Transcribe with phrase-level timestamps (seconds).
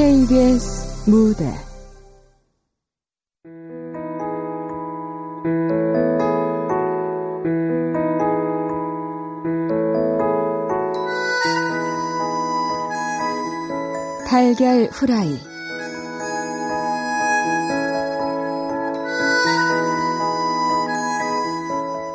[0.00, 1.44] KBS 무대.
[14.26, 15.38] 달걀 후라이.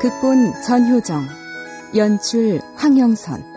[0.02, 1.28] 극본 전효정
[1.96, 3.55] 연출 황영선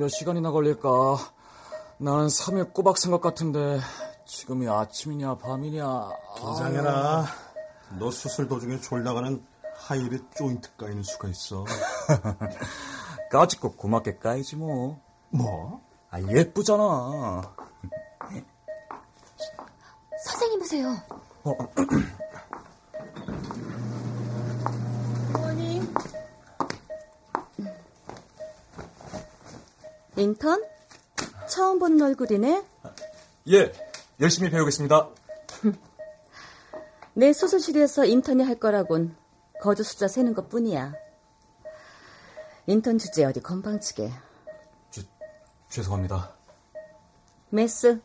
[0.00, 0.88] 몇 시간이나 걸릴까?
[1.98, 3.78] 난 3일 꼬박 산것 같은데
[4.24, 6.08] 지금이 아침이냐 밤이냐
[6.38, 7.26] 긴장해라
[7.98, 9.44] 너 수술 도중에 졸다가는
[9.76, 11.66] 하이힐에 조인트 까이는 수가 있어
[13.30, 15.82] 까짓거 고맙게 까이지 뭐 뭐?
[16.10, 17.42] 아 예쁘잖아
[20.24, 20.96] 선생님이세요
[21.44, 21.52] 어.
[30.20, 30.62] 인턴?
[31.48, 32.62] 처음 보는 얼굴이네?
[33.48, 33.72] 예,
[34.20, 35.08] 열심히 배우겠습니다.
[37.14, 39.16] 내 수술실에서 인턴이 할 거라곤
[39.60, 40.92] 거주 숫자 세는 것 뿐이야.
[42.66, 44.12] 인턴 주제 어디 건방지게.
[44.90, 45.02] 주,
[45.70, 46.34] 죄송합니다.
[47.48, 48.00] 메스.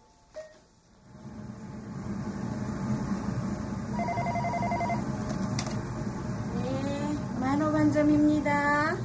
[6.55, 8.97] 네, 만호반점입니다.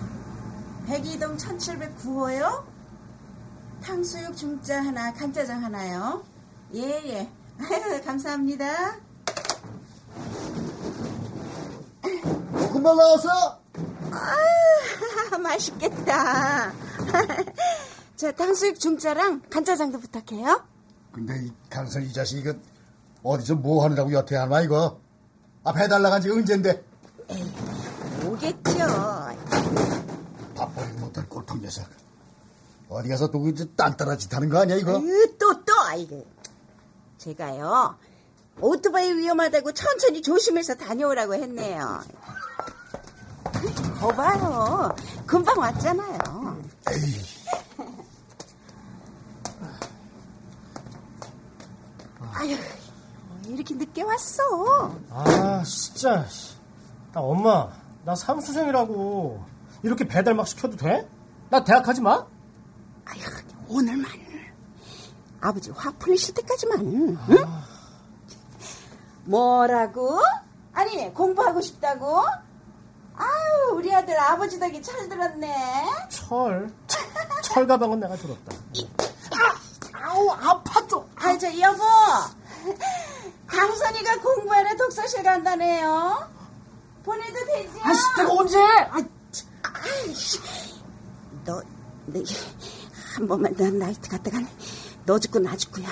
[0.87, 2.70] 백이동 1709호요?
[3.83, 6.23] 탕수육 중짜 하나, 간짜장 하나요.
[6.75, 8.01] 예, 예.
[8.05, 8.97] 감사합니다.
[12.73, 13.61] 금방 나왔어?
[14.13, 16.73] 아, 맛있겠다.
[18.17, 20.63] 자, 탕수육 중짜랑 간짜장도 부탁해요.
[21.13, 22.63] 근데 이 강선 이 자식 이건
[23.23, 25.01] 어디서 뭐 하느라고 여태 하나 이거?
[25.65, 26.83] 아 배달 나간 지 언젠데?
[27.31, 27.53] 에이,
[28.25, 28.79] 오겠죠.
[30.55, 31.87] 밥버리 못할 꼴통 녀석.
[32.91, 33.41] 어디 가서 또
[33.77, 34.97] 딴따라 짓 하는 거 아니야, 이거?
[34.99, 36.27] 으, 또, 또, 아이고.
[37.19, 37.97] 제가요,
[38.61, 42.01] 오토바이 위험하다고 천천히 조심해서 다녀오라고 했네요.
[44.01, 44.95] 거봐요.
[45.27, 46.63] 금방 왔잖아요.
[46.91, 47.21] 에이.
[52.33, 52.57] 아유,
[53.47, 54.95] 이렇게 늦게 왔어.
[55.11, 56.27] 아, 진짜.
[57.13, 57.71] 나 엄마,
[58.05, 59.45] 나 삼수생이라고.
[59.83, 61.09] 이렇게 배달 막 시켜도 돼?
[61.51, 62.27] 나 대학 가지 마?
[63.11, 64.11] 아휴, 오늘만.
[65.41, 66.81] 아버지 화 풀리실 때까지만.
[66.81, 67.17] 응?
[67.45, 67.65] 아...
[69.25, 70.21] 뭐라고?
[70.73, 72.25] 아니, 공부하고 싶다고?
[73.15, 75.85] 아유, 우리 아들 아버지 덕이 잘 들었네.
[76.09, 76.73] 철.
[77.43, 78.57] 철 가방은 내가 들었다.
[79.33, 81.09] 아, 아우, 아파 좀.
[81.17, 81.83] 아, 저 여보.
[83.47, 86.29] 강선이가 공부하러 독서실 간다네요.
[87.03, 87.81] 보내도 되지?
[87.83, 88.59] 아씨, 내가 언제?
[88.59, 89.03] 아,
[89.63, 90.39] 아이씨.
[91.45, 91.63] 너,
[92.07, 92.23] 내,
[93.11, 94.39] 한 번만 더 나이트 갔다가
[95.05, 95.89] 너 죽고 나 죽고야.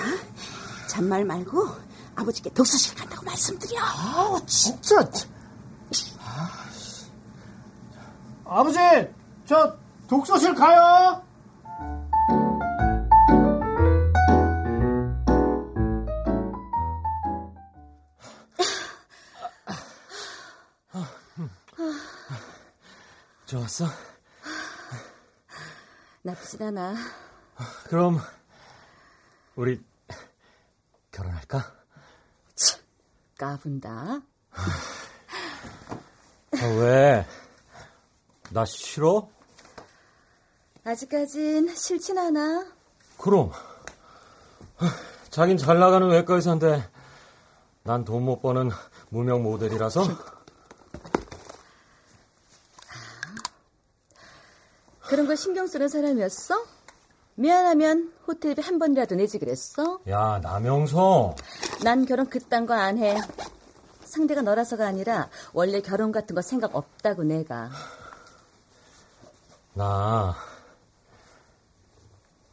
[0.87, 1.67] 잔말 말고
[2.15, 3.77] 아버지께 독서실 간다고 말씀드려.
[3.81, 4.97] 아, 진짜.
[6.19, 6.59] 아,
[8.45, 8.79] 아버지,
[9.45, 9.77] 저
[10.07, 11.23] 독서실 가요.
[23.45, 23.87] 좋았어?
[26.21, 26.95] 나쁘진 않아.
[27.85, 28.19] 그럼
[29.55, 29.81] 우리
[31.11, 31.73] 결혼할까?
[32.55, 32.77] 치,
[33.37, 34.21] 까분다.
[36.51, 37.25] 아, 왜?
[38.51, 39.29] 나 싫어?
[40.83, 42.65] 아직까진 싫진 않아.
[43.17, 43.51] 그럼.
[45.29, 46.89] 자긴 잘 나가는 외과 의사인데
[47.83, 48.69] 난 돈 못 버는
[49.09, 50.03] 무명 모델이라서
[55.09, 56.65] 그런 걸 신경 쓰는 사람이었어?
[57.35, 59.99] 미안하면 호텔비 한 번이라도 내지 그랬어?
[60.09, 61.35] 야, 남영서.
[61.83, 63.17] 난 결혼 그딴 거 안 해.
[64.03, 67.69] 상대가 너라서가 아니라 원래 결혼 같은 거 생각 없다고 내가.
[69.73, 70.35] 나,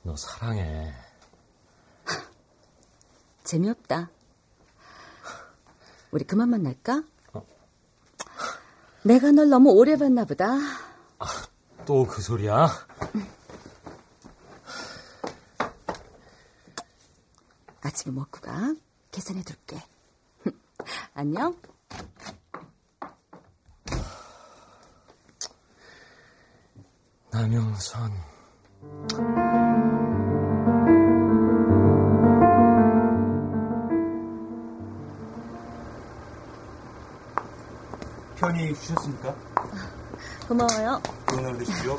[0.03, 0.95] 너 사랑해.
[3.45, 4.11] 재미없다.
[6.11, 7.03] 우리 그만 만날까?
[7.33, 7.45] 어?
[9.03, 10.57] 내가 널 너무 오래 봤나 보다.
[11.87, 12.69] 또 그 소리야?
[17.81, 18.75] 아침에 뭐 먹고 가.
[19.13, 19.81] 계산해 둘게.
[21.15, 21.57] 안녕.
[27.31, 28.13] 남영선.
[38.37, 39.56] 편히 쉬셨습니까?
[40.49, 41.01] 고마워요.
[41.29, 41.99] 좋은 하루 되십시오.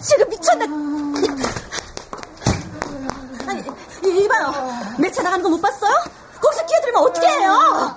[0.00, 0.64] 지금 미쳤나?
[3.48, 3.60] 아니,
[4.04, 4.52] 이- 이봐요.
[4.98, 5.92] 내 차 나가는 거 못 봤어요?
[6.40, 7.96] 거기서 끼어들면 어떻게 해요?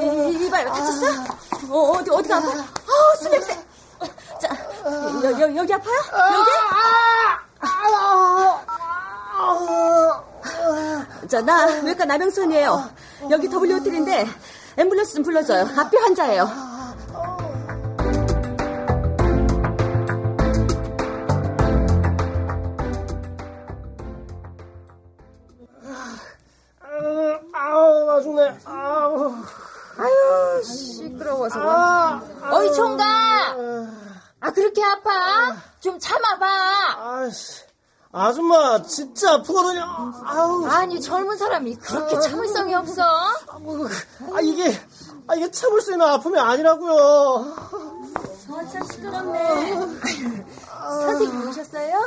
[0.00, 1.24] 이- 이봐요, 다쳤어요?
[1.70, 2.48] 어, 어디, 어디가 아파?
[2.48, 3.58] 어, 수맥세.
[4.40, 4.48] 자,
[5.24, 5.94] 여, 여, 여기 아파요?
[6.38, 6.50] 여기?
[11.28, 11.40] 자,
[12.14, 12.90] 나 외과 남영선이에요.
[13.30, 14.26] 여기 W 호텔인데
[14.76, 15.68] 앰뷸런스 좀 불러줘요.
[15.76, 16.48] 앞에 환자예요.
[27.52, 28.58] 아우, 나 죽네.
[28.64, 29.34] 아우.
[29.96, 31.58] 아유, 시끄러워서.
[32.50, 33.06] 어이, 총각!
[34.40, 35.56] 아, 그렇게 아파?
[35.80, 36.46] 좀 참아봐.
[36.96, 37.64] 아씨.
[38.14, 39.82] 아줌마, 진짜 아프거든요.
[40.24, 40.64] 아우.
[40.66, 43.02] 아니, 젊은 사람이 그렇게 참을성이 없어?
[43.02, 44.72] 아, 이게,
[45.26, 47.56] 아, 이게 참을 수 있는 아픔이 아니라고요.
[48.72, 49.74] 참 시끄럽네.
[50.70, 51.98] 선생님 오셨어요?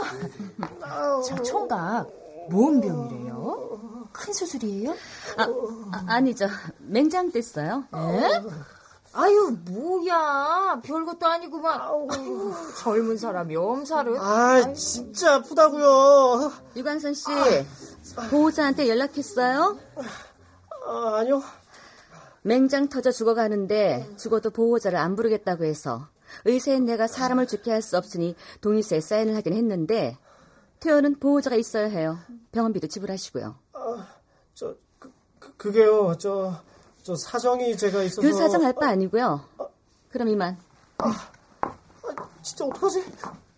[1.27, 2.07] 저 총각,
[2.49, 4.07] 뭔 병이래요?
[4.13, 4.91] 큰 수술이에요?
[5.37, 6.47] 아, 아니죠.
[6.79, 7.83] 맹장 됐어요.
[7.93, 8.41] 에?
[9.19, 10.79] 아유, 뭐야.
[10.83, 11.81] 별것도 아니구만.
[11.81, 12.53] 아유,
[12.83, 14.17] 젊은 사람이 엄살을.
[14.19, 16.51] 아, 진짜 아프다고요.
[16.75, 17.25] 유관선 씨,
[18.29, 19.79] 보호자한테 연락했어요?
[20.85, 21.41] 아, 아니요.
[22.43, 26.07] 맹장 터져 죽어가는데 죽어도 보호자를 안 부르겠다고 해서
[26.45, 30.17] 의사인 내가 사람을 죽게 할 수 없으니 동의서에 사인을 하긴 했는데
[30.79, 32.19] 퇴원은 보호자가 있어야 해요.
[32.51, 33.55] 병원비도 지불하시고요.
[34.53, 36.61] 저, 그, 그, 그게요, 저,
[37.07, 38.21] 저 사정이 제가 있어서.
[38.21, 39.41] 그 사정 할 바 아니고요.
[40.09, 40.57] 그럼 이만.
[42.43, 43.01] 진짜 어떡하지?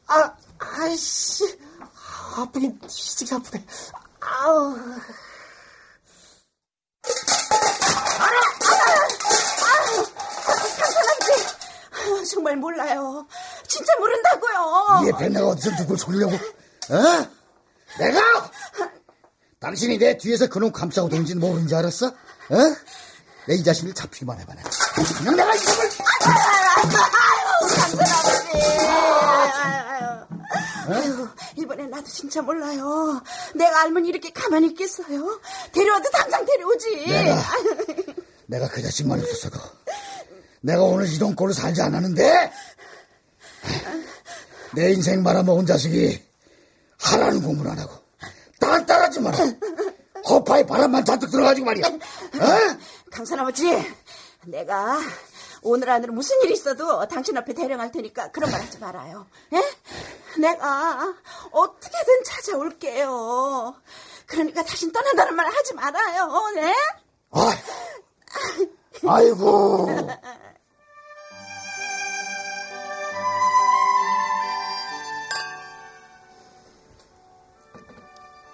[0.06, 1.58] 아, 아이씨.
[1.82, 3.66] 아, 아프긴 진짜 아프네.
[4.20, 4.76] 아우.
[11.92, 13.26] 아, 정말 몰라요.
[13.68, 15.06] 진짜 모른다고요.
[15.08, 16.34] 이에 배 내가 어디서 누굴 속이려고?
[16.34, 17.28] 어?
[18.00, 18.52] 내가?
[19.60, 22.08] 당신이 내 뒤에서 그놈 감싸고 다니지는 모르는 줄 알았어?
[22.08, 22.14] 어?
[23.48, 24.62] 내 이 자식을 잡히기만 해봐라.
[25.18, 25.90] 그냥 내가 이놈을
[30.90, 33.22] 아유, 이번에 나도 진짜 몰라요.
[33.56, 35.40] 내가 알면 이렇게 가만히 있겠어요?
[35.72, 37.06] 데려와도 당장 데려오지.
[37.08, 37.42] 내가
[38.48, 39.60] 내가 그 자식만 없었어도
[40.62, 42.52] 내가 오늘 이런 꼴로 살지 않았는데
[44.76, 46.22] 내 인생 말아먹은 자식이
[47.00, 47.94] 하라는 공부를 안 하고
[48.60, 49.38] 딴 따라지 마라
[50.28, 52.78] 허파에 바람만 잔뜩 들어가지고 말이야 어?
[53.12, 53.66] 강산 아버지,
[54.46, 55.00] 내가
[55.62, 59.26] 오늘 안으로 무슨 일이 있어도 당신 앞에 대령할 테니까 그런 말 하지 말아요.
[59.54, 60.40] 예?
[60.40, 61.14] 내가
[61.52, 63.76] 어떻게든 찾아올게요.
[64.26, 66.52] 그러니까 다신 떠난다는 말 하지 말아요.
[66.56, 66.74] 네?
[67.32, 67.52] 아,
[69.08, 69.88] 아이고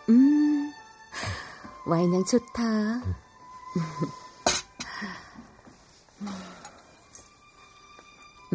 [0.10, 0.72] 음,
[1.86, 3.04] 와인향 좋다.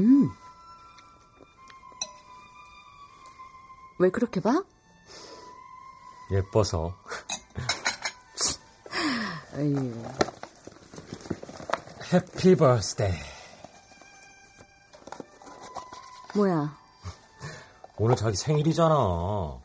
[0.01, 0.31] 음.
[3.99, 4.63] 왜 그렇게 봐?
[6.31, 6.97] 예뻐서.
[9.55, 9.93] 아유,
[12.13, 13.13] 해피 버스데이.
[16.35, 16.79] 뭐야?
[17.99, 18.95] 오늘 자기 생일이잖아.
[18.97, 19.63] 어,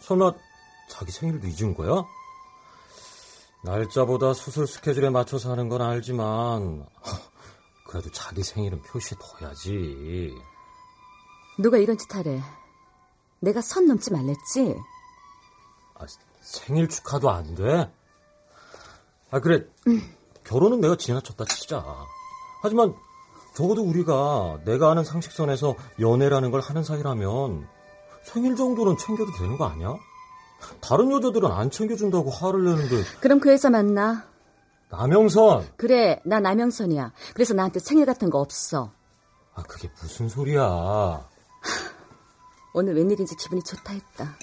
[0.00, 0.32] 설마
[0.90, 2.04] 자기 생일도 잊은 거야?
[3.64, 6.86] 날짜보다 수술 스케줄에 맞춰서 하는 건 알지만
[7.90, 10.32] 그래도 자기 생일은 표시해둬야지.
[11.58, 12.40] 누가 이런 짓 하래?
[13.40, 14.76] 내가 선 넘지 말랬지?
[15.96, 16.06] 아,
[16.40, 17.92] 생일 축하도 안 돼?
[19.32, 19.64] 아 그래
[20.44, 21.84] 결혼은 내가 지나쳤다 치자.
[22.62, 22.94] 하지만
[23.54, 27.66] 적어도 우리가 내가 아는 상식선에서 연애라는 걸 하는 사이라면
[28.22, 29.96] 생일 정도는 챙겨도 되는 거 아니야?
[30.80, 34.29] 다른 여자들은 안 챙겨준다고 화를 내는데 그럼 그 회사 만나.
[34.90, 37.12] 남영선 그래, 나 남영선이야.
[37.34, 38.92] 그래서 나한테 생일 같은 거 없어.
[39.54, 40.62] 아 그게 무슨 소리야
[42.74, 44.36] 오늘 웬일인지 기분이 좋다 했다.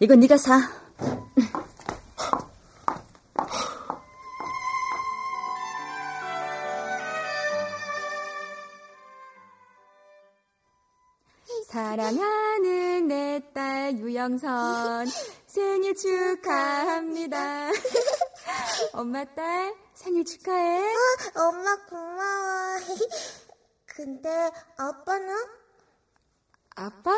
[0.00, 0.60] 이건 네가 사.
[11.86, 15.06] 사랑하는 내 딸 유영선
[15.46, 17.70] 생일 축하합니다.
[18.92, 20.94] 엄마 딸 생일 축하해.
[21.34, 22.78] 엄마 고마워.
[23.86, 25.34] 근데 아빠는?
[26.76, 27.10] 아빠?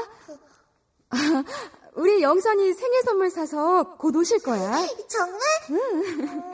[1.94, 4.72] 우리 영선이 생일 선물 사서 곧 오실 거야.
[5.08, 5.40] 정말?
[5.70, 6.50] 음,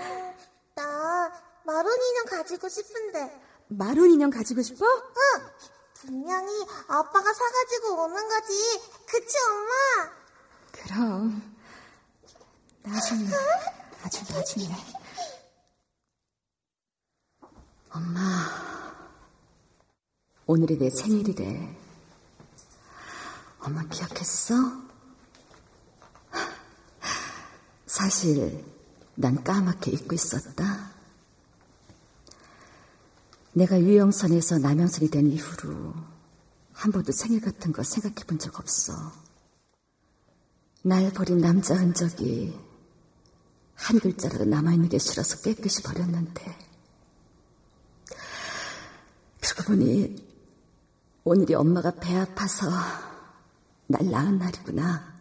[0.75, 1.33] 나
[1.64, 3.40] 마론 인형 가지고 싶은데.
[3.69, 4.85] 마론 인형 가지고 싶어?
[4.87, 5.49] 응.
[5.95, 8.81] 분명히 아빠가 사가지고 오는 거지.
[9.07, 10.12] 그치, 엄마?
[10.73, 11.54] 그럼.
[12.83, 13.26] 나중에,
[14.04, 14.68] 아주 나중에.
[17.90, 18.20] 엄마,
[20.46, 21.75] 오늘이 내 생일이래.
[23.61, 24.54] 엄마 기억했어?
[27.87, 28.62] 사실
[29.14, 30.90] 난 까맣게 잊고 있었다.
[33.54, 35.94] 내가 유영선에서 남영선이 된 이후로
[36.75, 38.92] 한 번도 생일 같은 거 생각해 본 적 없어.
[40.82, 42.61] 날 버린 남자 흔적이
[43.75, 46.64] 한 글자라도 남아있는 게 싫어서 깨끗이 버렸는데.
[49.40, 50.25] 그러고 보니
[51.25, 52.71] 오늘이 엄마가 배 아파서
[53.87, 55.14] 날 낳은 날이구나.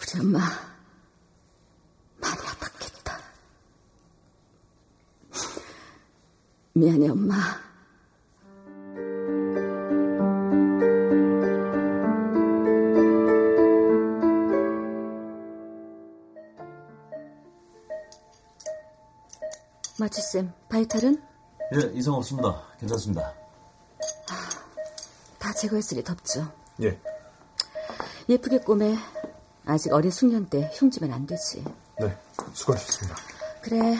[0.00, 0.38] 우리 엄마
[2.18, 3.20] 많이 아팠겠다.
[6.74, 7.34] 미안해, 엄마.
[19.98, 21.22] 마치쌤, 바이탈은?
[21.76, 22.62] 예, 이상 없습니다.
[22.80, 23.32] 괜찮습니다.
[25.38, 26.50] 다 제거했으니 덥죠.
[26.82, 26.98] 예.
[28.28, 28.96] 예쁘게 꼬매.
[29.66, 31.64] 아직 어린 숙련 때 흉지면 안 되지.
[31.98, 32.18] 네,
[32.52, 33.16] 수고하셨습니다.
[33.62, 33.96] 그래.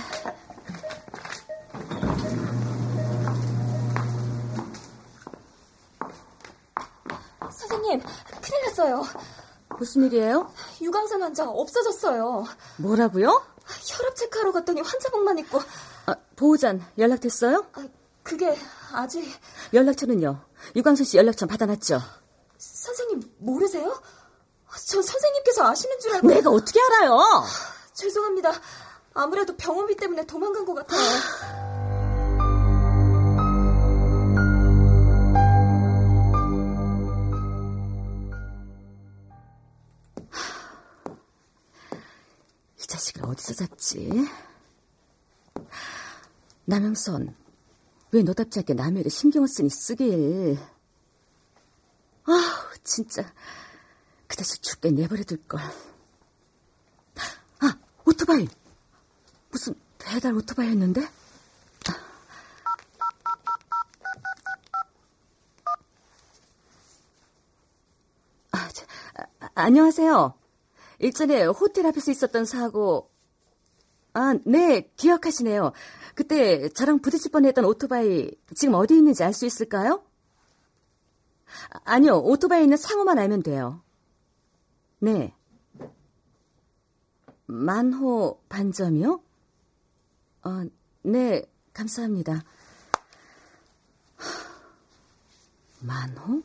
[7.51, 9.03] 선생님, 큰일 났어요.
[9.79, 10.51] 무슨 일이에요?
[10.81, 12.45] 유광선 환자 없어졌어요.
[12.79, 13.43] 뭐라고요?
[13.67, 15.59] 혈압 체크하러 갔더니 환자복만 입고.
[16.35, 17.67] 아, 보호잔 연락됐어요?
[17.75, 17.87] 아,
[18.23, 18.57] 그게
[18.93, 19.25] 아직.
[19.73, 20.41] 연락처는요?
[20.77, 22.01] 유광선 씨 연락처 받아놨죠?
[22.59, 24.01] 선생님 모르세요?
[24.87, 26.29] 저 선생님께서 아시는 줄 알고.
[26.29, 27.19] 내가 어떻게 알아요?
[27.93, 28.53] 죄송합니다.
[29.15, 31.01] 아무래도 병원비 때문에 도망간 것 같아요.
[42.79, 44.11] 이 자식을 어디서 샀지?
[46.67, 47.35] 남영선,
[48.13, 50.59] 왜 너답지 않게 일에 신경을 쓰니 쓰길.
[52.25, 53.33] 아 진짜.
[54.27, 55.61] 그 자식 죽게 내버려둘걸.
[57.61, 58.49] 아, 오토바이.
[59.51, 61.09] 무슨 배달 오토바이였는데?
[68.53, 68.87] 아, 저,
[69.41, 70.35] 아, 안녕하세요.
[71.01, 73.11] 일전에 호텔 앞에서 있었던 사고.
[74.15, 75.73] 아, 네, 기억하시네요.
[76.15, 80.03] 그때 저랑 부딪힐 뻔했던 오토바이 지금 어디 있는지 알 수 있을까요?
[81.85, 83.83] 아니요, 오토바이 있는 상호만 알면 돼요.
[85.01, 85.35] 네.
[87.47, 89.21] 만호 반점이요?
[90.45, 90.65] 어,
[91.03, 92.45] 네, 감사합니다.
[95.81, 96.43] 만호?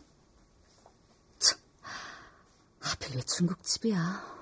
[1.40, 1.60] 참,
[2.80, 4.40] 하필 왜 중국집이야.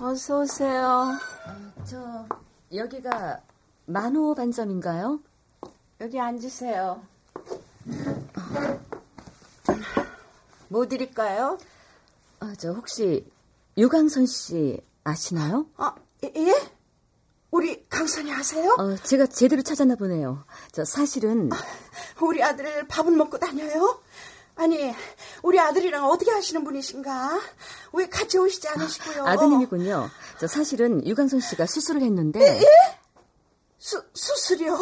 [0.00, 1.18] 어서 오세요.
[1.84, 2.26] 저,
[2.72, 3.40] 여기가
[3.86, 5.20] 만호 반점인가요?
[6.00, 7.02] 여기 앉으세요.
[10.68, 11.58] 뭐 드릴까요?
[12.40, 13.28] 아, 저 혹시
[13.76, 15.66] 유강선 씨 아시나요?
[15.76, 16.54] 아, 예?
[17.50, 18.76] 우리 강선이 아세요?
[18.78, 20.44] 어, 제가 제대로 찾았나 보네요.
[20.70, 21.50] 저 사실은
[22.20, 24.00] 우리 아들 밥은 먹고 다녀요?
[24.58, 24.92] 아니,
[25.42, 27.40] 우리 아들이랑 어떻게 하시는 분이신가?
[27.92, 29.24] 왜 같이 오시지 않으시고요?
[29.24, 30.10] 아드님이군요.
[30.40, 32.98] 저 사실은 유강선 씨가 수술을 했는데 예?
[33.78, 34.76] 수, 수술이요?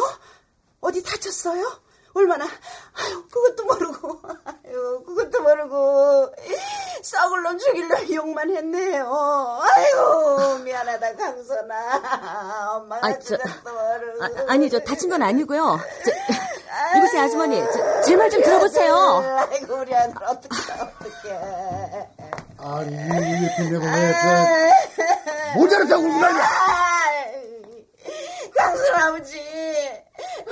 [0.81, 1.81] 어디 다쳤어요?
[2.15, 2.47] 얼마나?
[2.47, 6.35] 아유, 그것도 모르고, 아유, 그것도 모르고,
[7.03, 9.61] 썩을 놈 죽일려 욕만 했네요.
[9.61, 12.73] 아유, 미안하다, 강선아.
[12.77, 13.35] 엄마가 아, 저.
[13.35, 15.79] 아, 아니, 저 다친 건 아니고요.
[16.07, 16.11] 저,
[16.97, 17.63] 이보세요, 아주머니.
[18.05, 18.95] 제 말 좀 들어보세요.
[19.51, 22.09] 아이고, 우리 아들 어떡해, 어떡해.
[22.59, 24.15] 아니, 이렇게 내가 왜,
[25.55, 26.49] 그, 모자라다고 울고 난리야!
[28.57, 29.39] 강선 아버지,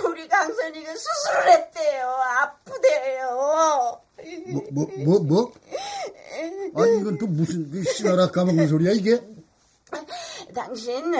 [0.05, 2.09] 우리 강선이가 수술을 했대요.
[2.41, 4.01] 아프대요.
[4.53, 5.53] 뭐, 뭐, 뭐, 뭐?
[6.77, 9.21] 아니, 이건 또 무슨, 그 씨나라 까먹은 소리야, 이게?
[10.55, 11.13] 당신,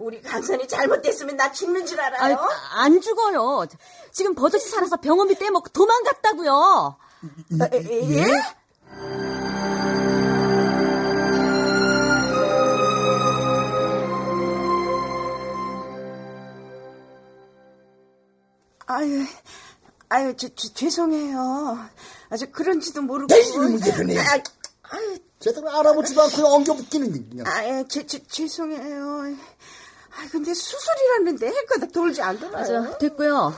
[0.00, 2.36] 우리 강선이 잘못됐으면 나 죽는 줄 알아요?
[2.36, 3.66] 아, 안 죽어요.
[4.12, 6.52] 지금 버젓이 살아서 병원비 떼먹고 도망갔다고요.
[6.52, 6.98] 어,
[7.74, 8.24] 예?
[8.24, 8.24] 예?
[18.86, 19.24] 아유,
[20.08, 21.78] 아유, 저, 저, 죄송해요.
[22.30, 23.32] 아주 그런지도 모르고.
[23.32, 24.18] 내시는 문제 그네.
[24.18, 24.34] 아,
[24.82, 24.98] 아,
[25.38, 27.46] 제대로 알아보지도 않고 엉겨붙기는 아, 그냥.
[27.46, 29.36] 예, 아유, 제, 죄송해요.
[30.20, 32.64] 아, 근데 수술이라는데 해거다 돌지 않더라요.
[32.90, 33.54] 자, 됐고요.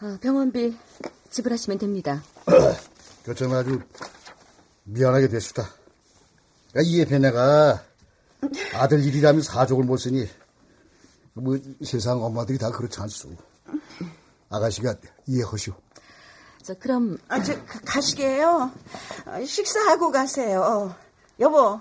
[0.00, 0.76] 아, 병원비
[1.30, 2.22] 지불하시면 됩니다.
[3.24, 3.80] 그좀 아주
[4.84, 5.62] 미안하게 됐수다.
[5.62, 7.82] 야, 이에 배내가
[8.74, 10.28] 아들 일이라면 사족을 못 쓰니
[11.34, 13.30] 뭐 세상 엄마들이 다 그렇지 않소.
[14.48, 14.94] 아가씨가
[15.26, 15.74] 이해하시오.
[16.62, 18.70] 자, 그럼 아, 저 가- 가시게요.
[19.26, 20.94] 아, 식사하고 가세요.
[21.38, 21.80] 여보,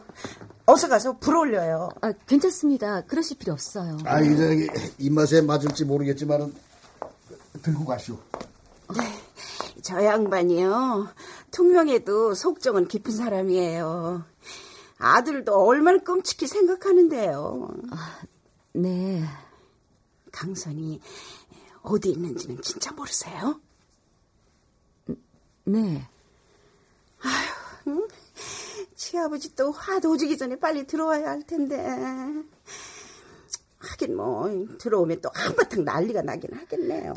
[0.69, 1.89] 어서 가서 불 올려요.
[2.01, 3.01] 아, 괜찮습니다.
[3.01, 3.97] 그러실 필요 없어요.
[4.05, 4.67] 아, 이 저기
[4.99, 6.53] 입맛에 맞을지 모르겠지만은
[7.63, 8.19] 들고 가시오.
[9.81, 11.07] 저 양반이요.
[11.49, 14.23] 통명에도 속정은 깊은 사람이에요.
[14.99, 17.69] 아들도 얼마나 끔찍히 생각하는데요.
[18.73, 19.23] 네.
[20.31, 21.01] 강선이
[21.81, 23.59] 어디 있는지는 진짜 모르세요?
[25.63, 26.07] 네.
[27.87, 28.07] 응?
[28.99, 31.77] 시아버지 또 화도 오지기 전에 빨리 들어와야 할 텐데.
[33.77, 37.13] 하긴 뭐 들어오면 또 한바탕 난리가 나긴 하겠네요.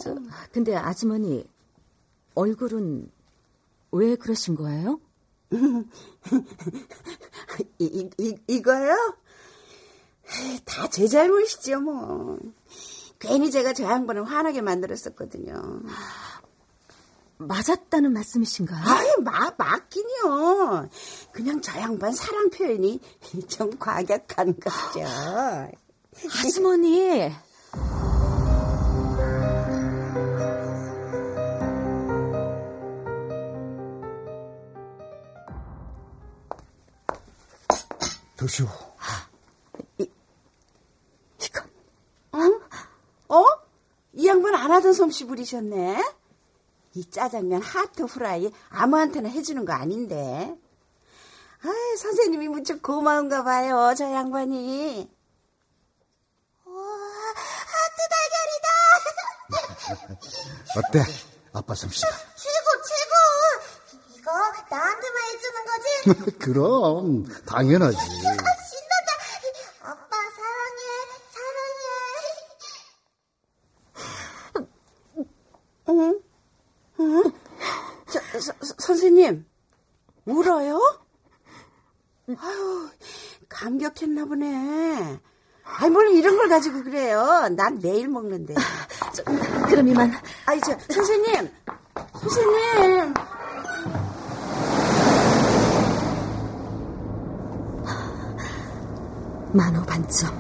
[0.52, 1.44] 근데 아주머니
[2.36, 3.10] 얼굴은
[3.90, 5.00] 왜 그러신 거예요?
[7.78, 8.94] 이, 이, 이, 이거요?
[10.64, 12.38] 다 제 잘못이죠, 뭐.
[13.18, 15.80] 괜히 제가 저 양반을 화나게 만들었었거든요.
[17.46, 18.82] 맞았다는 말씀이신가요?
[18.84, 20.88] 아유, 마, 맞긴요.
[21.32, 23.00] 그냥 저 양반 사랑 표현이
[23.48, 25.00] 좀 과격한 거죠.
[26.44, 27.30] 아주머니.
[38.36, 38.66] 드시오.
[42.32, 42.38] 어?
[43.28, 43.44] 어?
[44.14, 46.02] 이 양반 안 하던 솜씨 부리셨네?
[46.94, 50.54] 이 짜장면 하트 후라이 아무한테나 해주는 거 아닌데.
[51.62, 55.08] 아 선생님이 무척 고마운가 봐요, 저 양반이.
[60.76, 61.02] 어때?
[61.52, 62.08] 아빠 솜씨가.
[62.36, 63.12] 최고, 최고!
[64.16, 64.30] 이거
[64.70, 65.86] 나한테만 해주는 거지?
[66.44, 67.96] 그럼 당연하지.
[67.98, 68.44] 신난다!
[69.82, 70.82] 아빠, 사랑해,
[75.86, 75.88] 사랑해.
[75.88, 76.20] 응?
[77.00, 77.32] 응?
[78.10, 79.44] 저, 서, 서- 선생님,
[80.24, 80.78] 울어요?
[82.38, 82.90] 아유,
[83.72, 85.20] 감격했나 보네.
[85.64, 87.48] 아이, 뭘 이런 걸 가지고 그래요.
[87.56, 88.54] 난 매일 먹는데.
[89.68, 90.12] 그럼 이만.
[90.46, 91.48] 아이, 저, 선생님!
[92.12, 93.14] 선생님!
[99.52, 100.30] 만호 반점.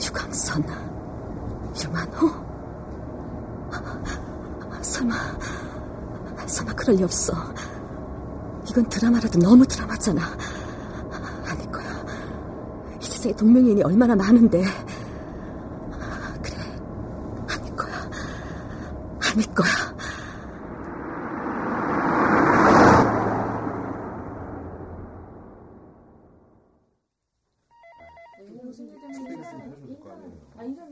[0.00, 0.64] 유광선.
[1.84, 2.46] 유만호?
[4.82, 5.14] 설마,
[6.46, 7.32] 설마 그럴 리 없어.
[8.68, 10.55] 이건 드라마라도 너무 드라마잖아.
[13.26, 14.62] 세상에 동명이인이 얼마나 많은데.
[16.42, 16.56] 그래,
[17.48, 18.10] 아닐 거야.
[19.20, 19.96] 아닐 거야.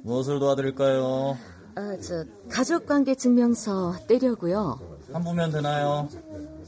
[0.02, 1.38] 무엇을 도와드릴까요?
[1.76, 4.78] 아, 저, 가족관계 증명서 떼려고요.
[5.12, 6.08] 한 부면 되나요?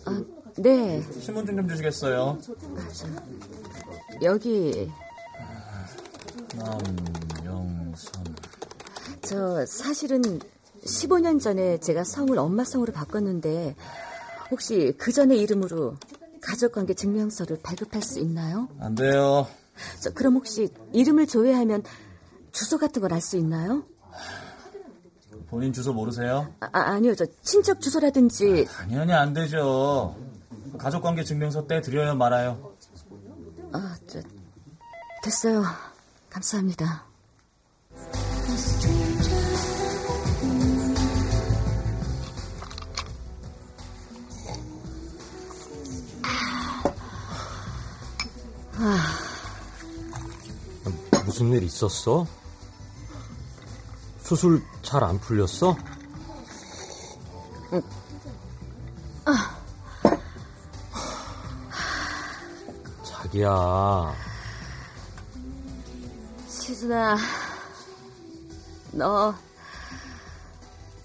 [0.04, 0.22] 아,
[0.58, 1.02] 네.
[1.20, 2.38] 신분증 좀 주시겠어요?
[4.22, 4.90] 여기,
[6.58, 8.24] 남영선.
[9.22, 10.22] 저, 사실은
[10.84, 13.74] 15년 전에 제가 성을 엄마 성으로 바꿨는데,
[14.50, 15.96] 혹시 그 전의 이름으로
[16.40, 18.68] 가족관계 증명서를 발급할 수 있나요?
[18.80, 19.46] 안 돼요.
[20.00, 21.82] 저, 그럼 혹시 이름을 조회하면
[22.52, 23.84] 주소 같은 걸 알 수 있나요?
[25.48, 26.52] 본인 주소 모르세요?
[26.60, 30.16] 아, 아니요, 저 친척 주소라든지, 당연히 안 되죠.
[30.78, 32.72] 가족관계 증명서 떼 드려요 말아요.
[33.72, 34.20] 아, 저,
[35.22, 35.64] 됐어요.
[36.36, 37.06] 감사합니다.
[48.74, 48.98] 아,
[51.24, 52.26] 무슨 일 있었어?
[54.22, 55.74] 수술 잘 안 풀렸어?
[59.24, 59.56] 아,
[63.02, 64.14] 자기야,
[66.66, 67.16] 시준아,
[68.90, 69.32] 너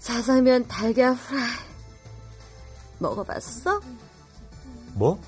[0.00, 1.50] 자장면 달걀 프라이
[2.98, 3.80] 먹어봤어?
[4.94, 5.20] 뭐?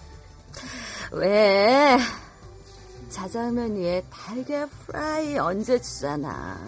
[1.12, 1.96] 왜?
[3.10, 6.58] 자장면 위에 달걀 프라이 얹어주잖아.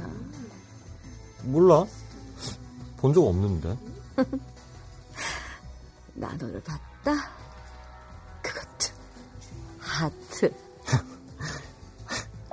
[1.42, 1.85] 몰라.
[2.98, 3.76] 본 적 없는데.
[6.14, 7.31] 나 너를 봤다?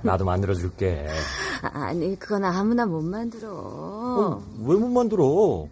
[0.03, 1.07] 나도 만들어줄게.
[1.61, 3.49] 아니, 그건 아무나 못 만들어.
[3.51, 5.67] 어, 왜못 만들어?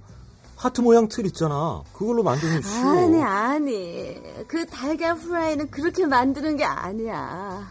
[0.55, 1.83] 하트 모양 틀 있잖아.
[1.91, 2.91] 그걸로 만들면 쉬워.
[2.91, 4.21] 아니, 아니.
[4.47, 7.67] 그 달걀 후라이는 그렇게 만드는 게 아니야.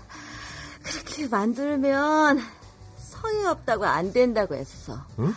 [0.82, 2.40] 그렇게 만들면
[2.98, 4.98] 성의 없다고 안 된다고 했어.
[5.18, 5.32] 응?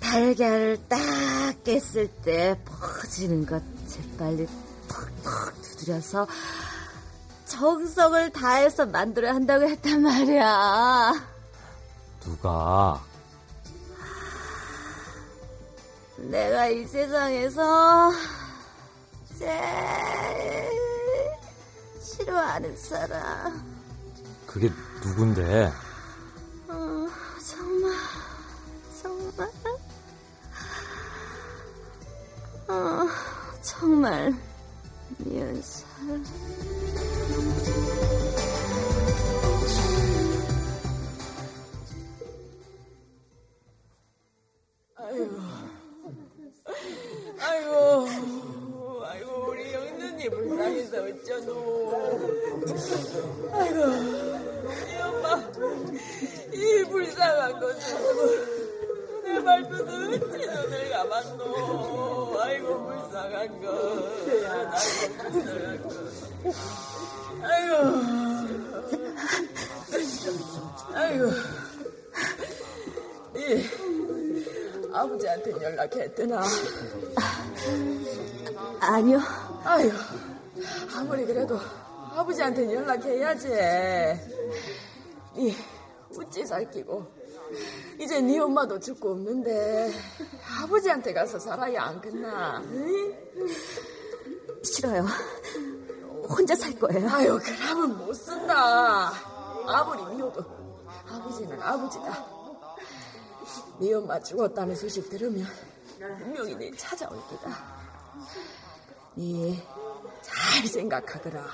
[0.00, 0.98] 달걀을 딱
[1.64, 4.46] 깼을 때 퍼지는 것 재빨리
[4.86, 6.26] 푹푹 두드려서
[7.48, 11.12] 정성을 다해서 만들어야 한다고 했단 말이야.
[12.20, 13.02] 누가?
[16.18, 18.12] 내가 이 세상에서
[19.38, 20.68] 제일
[22.02, 23.78] 싫어하는 사람.
[24.46, 24.70] 그게
[25.02, 25.72] 누군데?
[26.68, 27.08] 어,
[27.46, 27.92] 정말,
[29.00, 29.50] 정말,
[32.68, 33.08] 어,
[33.62, 34.34] 정말
[35.18, 37.17] 미운 사람.
[45.08, 45.40] 아이고,
[47.40, 48.06] 아이고,
[49.06, 51.50] 아이고, 우리 영순이 불쌍해서 어쩌노.
[53.52, 53.78] 아이고,
[54.84, 55.24] 이 엄마,
[56.52, 57.88] 이 불쌍한 것을
[59.24, 62.38] 내 말투도 어찌 눈을 감았노.
[62.42, 63.66] 아이고, 불쌍한 것.
[64.20, 64.52] 아이고,
[65.16, 65.88] 불쌍한 것.
[70.92, 71.32] 아이고, 아이고,
[73.36, 73.87] 이.
[74.98, 76.42] 아버지한테 연락했더나?
[78.80, 79.20] 아니요.
[79.64, 79.90] 아유,
[80.96, 81.58] 아무리 그래도
[82.14, 83.48] 아버지한테 연락해야지.
[85.36, 85.54] 니
[86.18, 87.06] 어찌 살기고
[88.00, 89.92] 이제 네 엄마도 죽고 없는데
[90.62, 92.60] 아버지한테 가서 살아야 안 끝나?
[92.64, 93.14] 응?
[94.64, 95.06] 싫어요.
[96.28, 97.08] 혼자 살 거예요.
[97.08, 99.12] 아유, 그러면 못 쓴다.
[99.66, 100.44] 아무리 미워도
[101.08, 102.37] 아버지는 아버지다.
[103.80, 105.46] 네 엄마 죽었다는 소식 들으면
[106.18, 107.76] 분명히 내 찾아올 거다.
[109.16, 109.62] 네
[110.22, 111.44] 잘 생각하거라.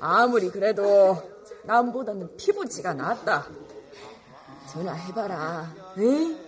[0.00, 1.16] 아무리 그래도
[1.64, 3.46] 남보다는 피부치가 낫다.
[4.72, 5.74] 전화해봐라.
[5.98, 6.38] 응?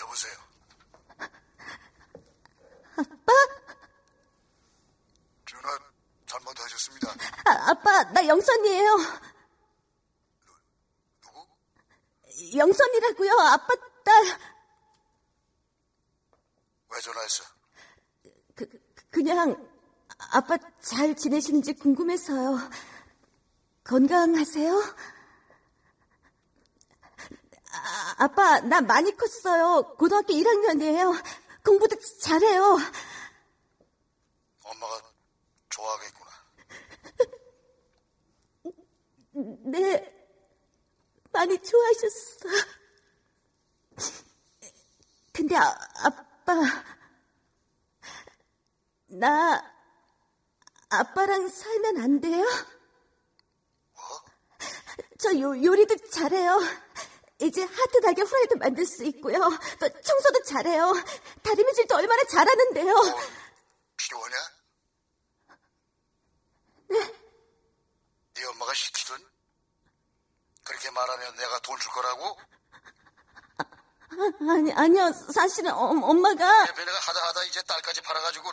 [0.00, 0.32] 여보세요.
[2.96, 3.32] 아빠?
[5.46, 5.68] 전화
[6.26, 7.10] 잘못하셨습니다.
[7.46, 8.96] 아, 아빠, 나 영선이에요.
[11.22, 11.46] 누구?
[12.56, 13.32] 영선이라고요.
[13.32, 14.24] 아빠 딸.
[16.90, 17.44] 왜 전화했어?
[18.54, 18.66] 그,
[19.10, 19.68] 그냥
[20.32, 22.58] 아빠 잘 지내시는지 궁금해서요.
[23.84, 24.94] 건강하세요?
[27.70, 29.94] 아, 아빠, 나 많이 컸어요.
[29.96, 31.22] 고등학교 1학년이에요.
[31.64, 32.78] 공부도 잘해요.
[34.64, 35.02] 엄마가
[35.68, 36.30] 좋아하겠구나.
[39.64, 40.14] 네,
[41.32, 42.48] 많이 좋아하셨어.
[45.32, 46.54] 근데 아, 아빠,
[49.06, 49.62] 나
[50.90, 52.44] 아빠랑 살면 안 돼요?
[55.20, 56.58] 저 요, 요리도 잘해요.
[57.40, 59.38] 이제 하트 달걀 후라이도 만들 수 있고요.
[59.78, 60.92] 또 청소도 잘해요.
[61.42, 62.94] 다리미질도 얼마나 잘하는데요.
[63.96, 64.36] 필요하냐?
[66.88, 67.27] 네.
[68.38, 69.28] 네 엄마가 시키든
[70.64, 72.38] 그렇게 말하면 내가 돈 줄 거라고?
[73.58, 75.12] 아, 아니, 아니요.
[75.32, 76.64] 사실은 엄, 엄마가.
[76.66, 78.52] 내 내가 하다 하다 이제 딸까지 팔아가지고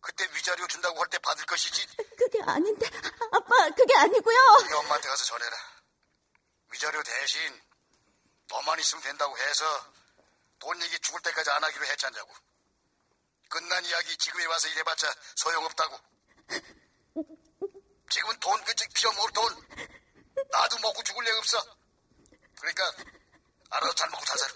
[0.00, 1.86] 그때 위자료 준다고 할 때 받을 것이지.
[2.16, 2.86] 그게 아닌데.
[3.32, 4.38] 아빠, 그게 아니고요.
[4.68, 5.56] 네 엄마한테 가서 전해라.
[6.72, 7.60] 위자료 대신
[8.48, 9.64] 너만 있으면 된다고 해서
[10.58, 12.32] 돈 얘기 죽을 때까지 안 하기로 했잖냐고.
[13.48, 15.98] 끝난 이야기 지금에 와서 이래봤자 소용없다고.
[18.10, 19.44] 지금은 돈 그저 피어먹을 돈.
[20.50, 21.58] 나도 먹고 죽을 애 없어.
[22.60, 22.92] 그러니까
[23.70, 24.54] 알아서 잘 먹고 잘 살아.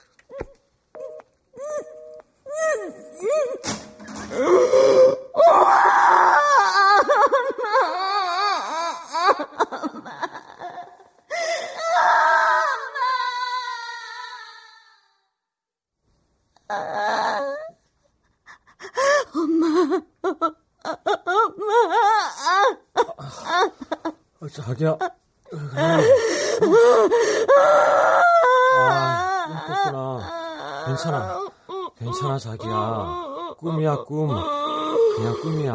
[19.34, 20.00] 엄마,
[24.52, 24.96] 자기야.
[25.00, 25.08] 아,
[29.46, 30.84] 꿈꿨구나.
[30.86, 31.40] 괜찮아.
[31.98, 33.54] 괜찮아, 자기야.
[33.58, 34.28] 꿈이야, 꿈.
[35.16, 35.74] 그냥 꿈이야.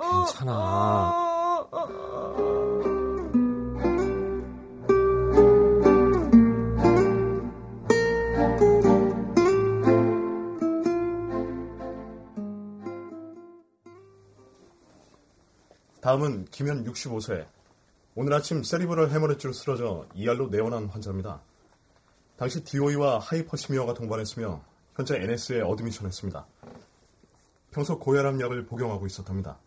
[0.00, 1.23] 괜찮아.
[16.54, 17.44] 김현 65세.
[18.14, 21.40] 오늘 아침 세리브럴 해머리지로 쓰러져 이알로 내원한 환자입니다.
[22.36, 24.62] 당시 DOE와 하이퍼시미어가 동반했으며
[24.94, 26.46] 현재 NS에 어드미션했습니다.
[27.72, 29.58] 평소 고혈압 약을 복용하고 있었답니다.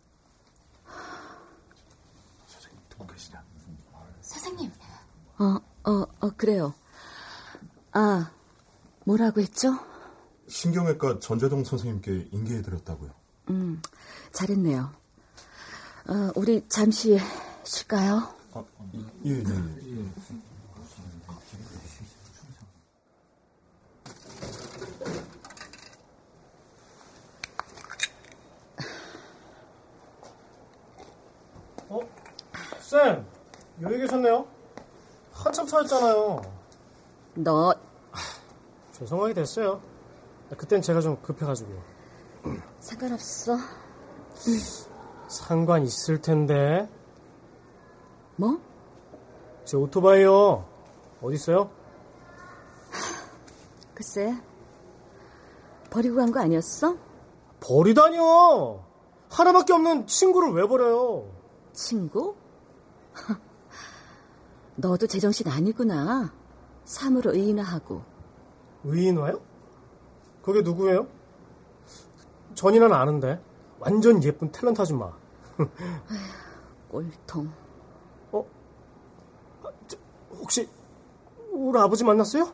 [4.21, 4.71] 선생님.
[5.39, 6.73] 어, 어, 어, 그래요.
[7.91, 8.31] 아,
[9.03, 9.77] 뭐라고 했죠?
[10.47, 13.11] 신경외과 전재동 선생님께 인계해드렸다고요.
[13.49, 13.81] 음,
[14.31, 15.06] 잘했네요.
[16.09, 17.17] 어, 우리 잠시
[17.63, 18.33] 쉴까요?
[18.53, 18.63] 아,
[19.25, 19.43] 예, 예, 예.
[31.89, 31.99] 어?
[32.79, 33.25] 쌤,
[33.81, 34.47] 여기 계셨네요?
[35.33, 36.41] 한참 차였잖아요.
[37.35, 37.75] 너,
[38.93, 39.81] 죄송하게 됐어요.
[40.57, 41.69] 그땐 제가 좀 급해가지고.
[42.79, 43.57] 상관없어.
[45.27, 46.89] 상관 있을 텐데.
[48.35, 48.59] 뭐?
[49.65, 50.65] 제 오토바이요.
[51.21, 51.69] 어디 있어요?
[53.93, 54.35] 글쎄.
[55.89, 56.95] 버리고 간 거 아니었어?
[57.59, 58.83] 버리다니요.
[59.29, 61.29] 하나밖에 없는 친구를 왜 버려요?
[61.73, 62.35] 친구?
[64.75, 66.31] 너도 제정신 아니구나.
[66.85, 68.01] 사무로 의인화하고.
[68.85, 69.41] 의인화요?
[70.43, 71.07] 그게 누구예요?
[72.53, 73.41] 전이는 아는데.
[73.79, 75.11] 완전 예쁜 탤런트 아줌마.
[76.89, 77.51] 꼴통.
[78.31, 78.45] 어?
[79.63, 79.97] 아, 저,
[80.31, 80.69] 혹시
[81.51, 82.51] 우리 아버지 만났어요?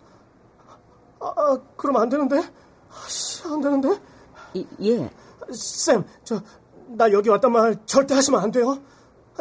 [1.19, 2.41] 아, 아 그럼 안 되는데?
[2.89, 3.99] 아씨, 안 되는데?
[4.53, 5.09] 이, 예.
[5.51, 6.41] 쌤, 저,
[6.87, 8.79] 나 여기 왔단 말 절대 하시면 안 돼요.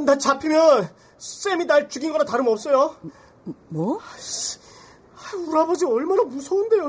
[0.05, 2.97] 나 잡히면 쌤이 날 죽인 거나 다름없어요.
[3.69, 4.01] 뭐?
[4.15, 4.59] 아씨,
[5.47, 6.89] 우리 아버지 얼마나 무서운데요.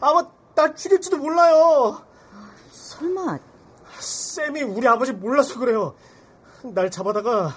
[0.00, 2.04] 아마 날 죽일지도 몰라요.
[2.70, 3.49] 설마.
[4.00, 5.94] 쌤이 우리 아버지 몰라서 그래요.
[6.62, 7.56] 날 잡아다가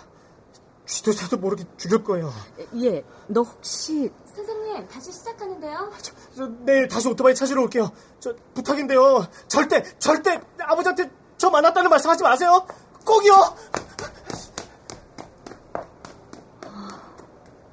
[0.86, 2.32] 쥐도 새도 모르게 죽일 거예요.
[2.82, 5.92] 예, 너 혹시 선생님 다시 시작하는데요.
[6.02, 7.92] 저, 저 내일 다시 오토바이 찾으러 올게요.
[8.20, 9.26] 저 부탁인데요.
[9.48, 12.66] 절대 절대 아버지한테 저 만났다는 말씀하지 마세요.
[13.06, 13.56] 꼭이요.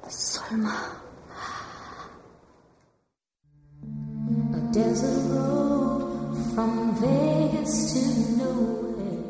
[0.07, 1.01] 설마.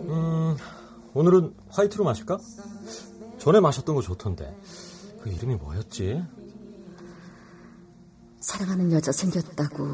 [0.10, 0.58] 음,
[1.14, 2.40] 오늘은 화이트로 마실까?
[3.40, 4.56] 전에 마셨던 거 좋던데.
[5.22, 6.24] 그 이름이 뭐였지?
[8.40, 9.86] 사랑하는 여자 생겼다고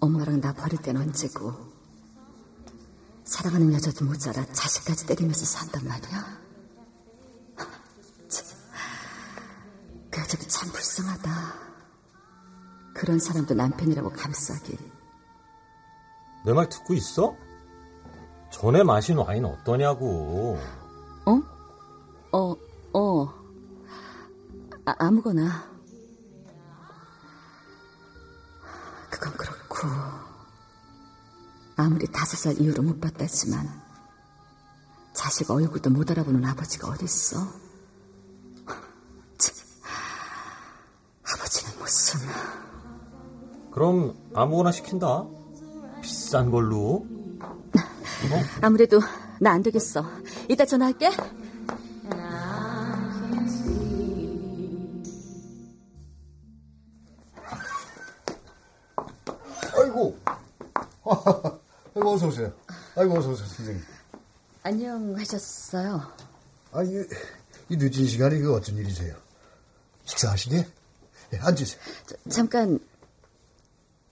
[0.00, 1.52] 엄마랑 나 버릴 땐 언제고
[3.24, 6.40] 사랑하는 여자도 모자라 자식까지 때리면서 산단 말이야.
[10.10, 11.54] 그 여자도 참 불쌍하다.
[12.94, 14.76] 그런 사람도 남편이라고 감싸길.
[16.44, 17.34] 내 말 듣고 있어?
[18.50, 20.58] 전에 마신 와인 어떠냐고.
[21.26, 21.40] 어?
[22.32, 22.56] 어,
[22.94, 23.26] 어.
[24.86, 25.70] 아, 아무거나.
[29.10, 29.76] 그건 그렇고.
[31.76, 33.66] 아무리 다섯 살 이후로 못 봤다지만
[35.14, 37.46] 자식 얼굴도 못 알아보는 아버지가 어딨어?
[41.24, 42.20] 아버지는 무슨...
[43.72, 45.26] 그럼 아무거나 시킨다.
[46.00, 47.06] 비싼 걸로.
[47.40, 48.42] 어?
[48.60, 49.00] 아무래도
[49.40, 50.04] 나 안 되겠어.
[50.48, 51.10] 이따 전화할게.
[59.76, 60.18] 아이고.
[61.94, 62.52] 아이고, 어서 오세요.
[62.96, 63.82] 아이고, 어서 오세요, 선생님.
[64.62, 66.12] 안녕하셨어요.
[66.72, 66.88] 아, 이,
[67.70, 69.14] 이 늦은 시간에 이거 어쩐 일이세요?
[70.04, 70.66] 식사하시게?
[71.30, 71.80] 네, 앉으세요.
[72.06, 72.78] 저, 잠깐,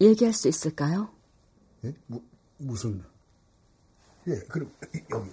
[0.01, 1.11] 얘기할 수 있을까요?
[1.85, 1.95] 예?
[2.07, 2.23] 뭐,
[2.59, 3.05] 무슨.
[4.27, 4.71] 예, 그럼,
[5.11, 5.31] 여기.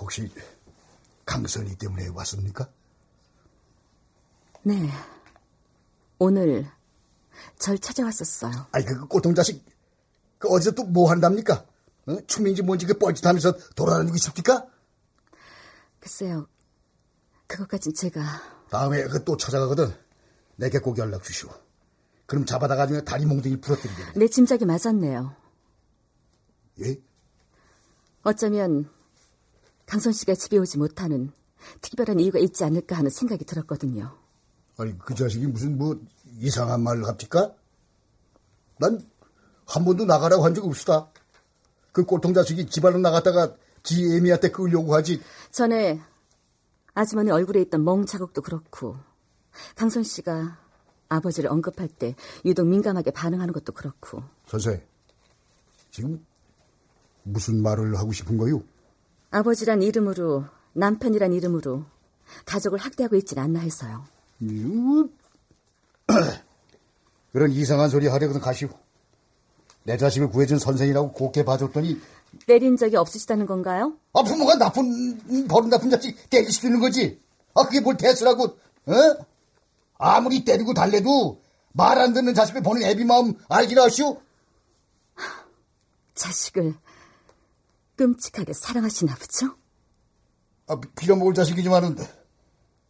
[0.00, 0.30] 혹시,
[1.26, 2.68] 강선이 때문에 왔습니까?
[4.62, 4.90] 네.
[6.18, 6.66] 오늘
[7.58, 8.66] 절 찾아왔었어요.
[8.72, 9.64] 아이 그 꼬통 자식
[10.38, 11.64] 그 어디서 또 뭐 한답니까?
[12.06, 12.16] 어?
[12.26, 14.66] 춤인지 뭔지 그 뻘짓하면서 돌아다니고 있습니까?
[16.00, 16.46] 글쎄요.
[17.46, 18.20] 그것까진 제가
[18.70, 19.94] 다음에 그 또 찾아가거든
[20.56, 21.50] 내게 꼭 연락 주시오.
[22.30, 24.12] 그럼 잡아다가 그냥 다리 몽둥이 부러뜨리겠네.
[24.14, 25.34] 내 짐작이 맞았네요.
[26.82, 26.96] 예?
[28.22, 28.88] 어쩌면
[29.86, 31.32] 강선 씨가 집에 오지 못하는
[31.80, 34.16] 특별한 이유가 있지 않을까 하는 생각이 들었거든요.
[34.78, 36.00] 아니 그 자식이 무슨 뭐
[36.38, 37.52] 이상한 말을 합니까?
[38.78, 39.00] 난
[39.66, 41.10] 한 번도 나가라고 한 적 없수다.
[41.92, 45.20] 그 꼴통 자식이 집안을 나갔다가 지 애미한테 끌려고 하지.
[45.50, 46.00] 전에
[46.94, 48.96] 아주머니 얼굴에 있던 멍 자국도 그렇고
[49.76, 50.58] 강선 씨가
[51.10, 52.14] 아버지를 언급할 때
[52.46, 54.80] 유독 민감하게 반응하는 것도 그렇고 선생,
[55.90, 56.24] 지금
[57.24, 58.62] 무슨 말을 하고 싶은 거요?
[59.30, 61.84] 아버지란 이름으로 남편이란 이름으로
[62.46, 64.04] 가족을 학대하고 있진 않나 해서요.
[64.42, 65.10] 유...
[67.32, 68.68] 그런 이상한 소리 하려거든 가시오.
[69.84, 72.00] 내 자식을 구해준 선생이라고 곱게 봐줬더니
[72.46, 73.94] 때린 적이 없으시다는 건가요?
[74.12, 77.20] 아 부모가 나쁜 버릇 나쁜 자식 때릴 수도 있는 거지.
[77.54, 78.44] 아 그게 뭘 대수라고?
[78.44, 78.94] 어?
[80.00, 84.20] 아무리 때리고 달래도 말 안 듣는 자식을 보는 애비 마음 알기나 하시오?
[86.14, 86.74] 자식을
[87.96, 89.56] 끔찍하게 사랑하시나 보죠?
[90.66, 91.96] 아, 빌어먹을 자식이지만은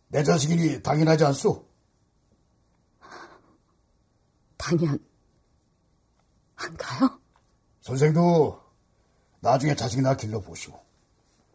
[0.09, 1.67] 내 자식이니 당연하지 않소?
[4.57, 4.99] 당연
[6.55, 7.19] 한가요?
[7.81, 8.61] 선생도
[9.41, 10.79] 나중에 자식 이 나 길러보시오.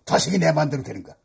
[0.06, 1.16] 자식이 내 맘대로 되는가?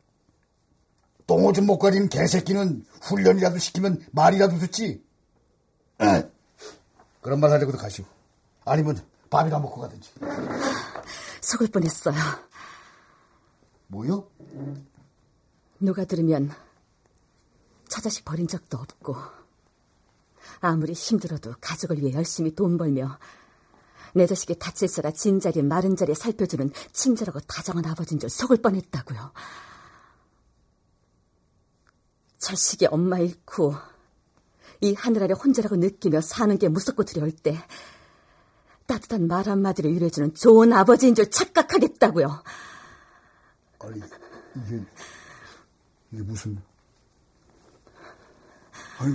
[1.31, 5.01] 똥오줌 못 가리는 개새끼는 훈련이라도 시키면 말이라도 듣지.
[6.01, 6.29] 에.
[7.21, 8.05] 그런 말 하려고도 가시오.
[8.65, 10.11] 아니면 밥이나 먹고 가든지.
[11.41, 12.17] 속을 뻔했어요.
[13.87, 14.29] 뭐요?
[15.79, 16.51] 누가 들으면
[17.89, 19.15] 저 자식 버린 적도 없고
[20.59, 23.21] 아무리 힘들어도 가족을 위해 열심히 돈 벌며
[24.17, 29.31] 내 자식이 다칠서라 진자리 마른 자리에 살펴주는 친절하고 다정한 아버지인 줄 속을 뻔했다고요.
[32.41, 33.77] 자식이 엄마 잃고
[34.81, 37.63] 이 하늘 아래 혼자라고 느끼며 사는 게 무섭고 두려울 때
[38.87, 42.43] 따뜻한 말 한마디를 위로해주는 좋은 아버지인 줄 착각하겠다고요.
[43.81, 44.01] 아니,
[44.57, 44.85] 이게,
[46.11, 46.61] 이게 무슨.
[48.99, 49.15] 아니,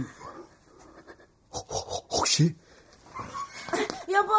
[2.11, 2.55] 혹시?
[4.11, 4.33] 여보,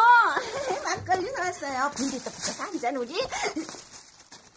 [0.84, 1.90] 막걸리 사왔어요.
[1.96, 3.20] 분리떡 붙여서 한잔 우리.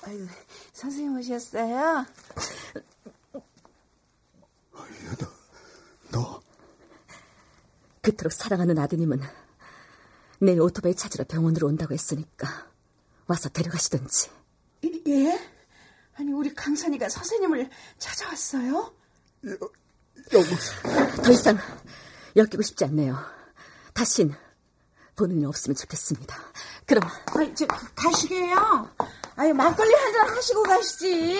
[0.03, 0.27] 아유,
[0.73, 2.05] 선생님 오셨어요?
[8.11, 9.21] 그토록 사랑하는 아드님은
[10.39, 12.67] 내일 오토바이 찾으러 병원으로 온다고 했으니까
[13.27, 14.29] 와서 데려가시던지.
[15.07, 15.39] 예?
[16.15, 18.93] 아니, 우리 강선이가 선생님을 찾아왔어요?
[21.23, 21.57] 더 이상
[22.35, 23.17] 엮이고 싶지 않네요.
[23.93, 24.33] 다신
[25.15, 26.35] 보는 일 없으면 좋겠습니다.
[26.85, 27.07] 그럼.
[27.35, 28.89] 아니, 저, 가시게요?
[29.35, 31.37] 아유, 막걸리 한 잔 하시고 가시지.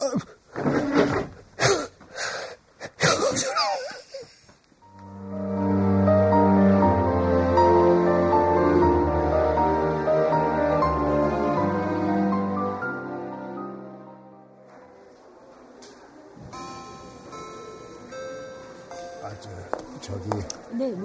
[0.00, 0.04] 아,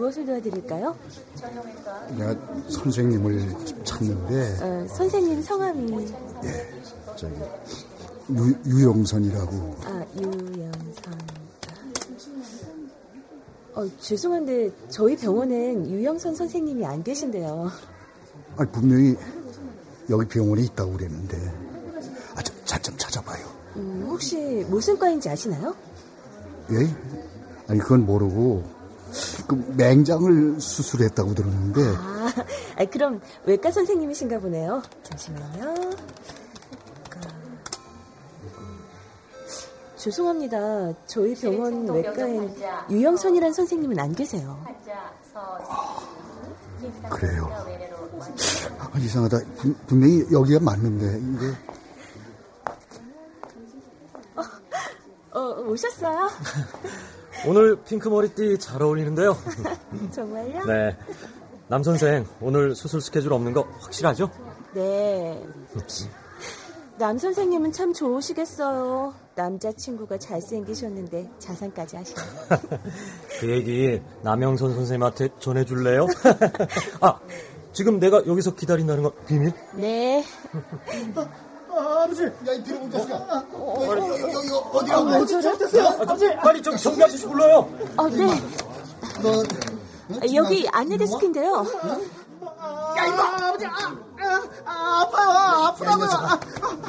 [0.08, 0.96] 무엇을 도와드릴까요?
[2.18, 2.36] 내가
[2.70, 6.08] 선생님을 찾는데, 어, 선생님 성함이
[6.44, 6.72] 예,
[7.16, 7.36] 저기,
[8.30, 9.76] 유, 유영선이라고.
[9.86, 11.14] 아 유영선.
[13.76, 17.70] 어, 죄송한데 저희 병원엔 유영선 선생님이 안 계신데요.
[18.58, 19.16] 아, 분명히
[20.10, 21.38] 여기 병원에 있다고 그랬는데,
[22.36, 23.46] 아, 좀, 잘 좀 찾아봐요.
[23.76, 25.76] 음, 혹시 무슨 과인지 아시나요?
[26.72, 26.88] 예?
[27.68, 28.77] 아니, 그건 모르고,
[29.48, 32.34] 그 맹장을 수술했다고 들었는데, 아,
[32.78, 34.82] 아, 그럼 외과 선생님이신가 보네요.
[35.04, 35.92] 잠시만요.
[39.96, 40.94] 죄송합니다.
[41.08, 42.56] 저희 병원 외과엔
[42.90, 44.64] 유영선이란 선생님은 안 계세요.
[47.10, 47.50] 그래요.
[48.80, 49.40] 아, 이상하다.
[49.58, 51.54] 분, 분명히 여기가 맞는데, 이게.
[55.32, 56.30] 어, 오셨어요?
[57.46, 59.38] 오늘 핑크 머리띠 잘 어울리는데요.
[60.12, 60.66] 정말요?
[60.66, 60.98] 네.
[61.68, 64.32] 남 선생, 오늘 수술 스케줄 없는 거 확실하죠?
[64.74, 65.46] 네.
[66.98, 69.14] 남 선생님은 참 좋으시겠어요.
[69.36, 72.22] 남자친구가 잘생기셨는데 자산까지 하시네.
[73.40, 76.08] 그 얘기 남영선 선생님한테 전해줄래요?
[77.02, 77.20] 아,
[77.72, 79.52] 지금 내가 여기서 기다린다는 건 비밀?
[79.76, 80.24] 네.
[81.78, 82.24] 아, 아버지!
[82.24, 83.16] 야, 이 들어본 자식아!
[83.16, 85.02] 어, 어, 여, 여, 여, 어디가?
[85.02, 85.50] 왜 저래?
[86.02, 86.36] 아버지!
[86.38, 87.70] 빨리 저기 정비 아저씨 불러요!
[87.98, 88.28] 어, 네.
[89.22, 89.44] 너,
[90.22, 91.66] 아, 여기 안내 데스크인데요.
[92.98, 93.48] 야, 이봐!
[93.48, 93.66] 아버지!
[93.66, 93.72] 아,
[94.20, 95.30] 아, 아, 아파요,
[95.68, 96.08] 아프다고요.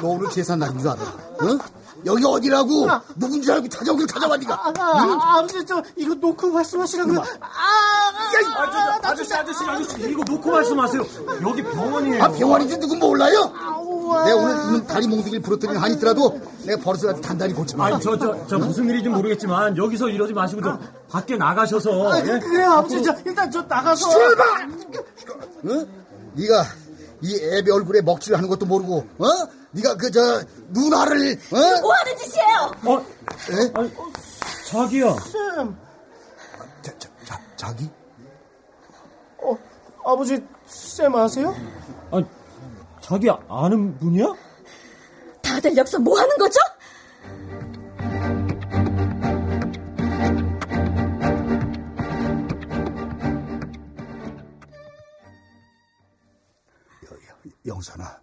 [0.01, 1.01] 너 오늘 계산 날인 줄 알아?
[1.43, 1.59] 응?
[2.05, 2.87] 여기 어디라고?
[3.15, 4.53] 누군 줄 알고 찾아오길 찾아왔니까?
[4.53, 7.19] 아, 아, 아버지, 저, 이거 놓고 말씀하시라고요.
[7.19, 11.03] 아, 아, 저, 아저씨, 아저씨, 아저씨, 이거 놓고 말씀하세요.
[11.41, 12.23] 여기 병원이에요.
[12.23, 13.51] 아, 병원인지 누군 몰라요?
[14.25, 17.85] 내가 오늘 있는 다리 몽둥이를 부러뜨리는 한이 있더라도 내가 버릇을 단단히 고쳐놔.
[17.85, 20.79] 아니, 저, 저, 저 무슨 일인지 모르겠지만 여기서 이러지 마시고 좀
[21.09, 22.11] 밖에 나가셔서.
[22.13, 22.39] 아, 예?
[22.39, 23.01] 그래요, 아버지.
[23.03, 24.09] 저, 일단 저 나가서.
[24.09, 24.69] 출발!
[25.65, 25.87] 응?
[26.33, 26.63] 네가
[27.21, 29.25] 이 애비 얼굴에 먹칠을 하는 것도 모르고, 어?
[29.71, 31.81] 네가 그 저 누나를, 어?
[31.81, 32.71] 뭐 하는 짓이에요?
[32.85, 33.05] 어?
[33.51, 33.71] 에?
[33.75, 33.91] 아니,
[34.67, 35.15] 자기야.
[35.19, 35.75] 쌤.
[36.81, 37.89] 자, 자, 자, 자기?
[39.41, 39.57] 어,
[40.05, 41.55] 아버지, 쌤 아세요?
[42.11, 42.25] 아니,
[43.09, 44.35] 자기 아는 분이야?
[45.41, 46.59] 다들 여기서 뭐 하는 거죠?
[57.65, 58.21] 영선아.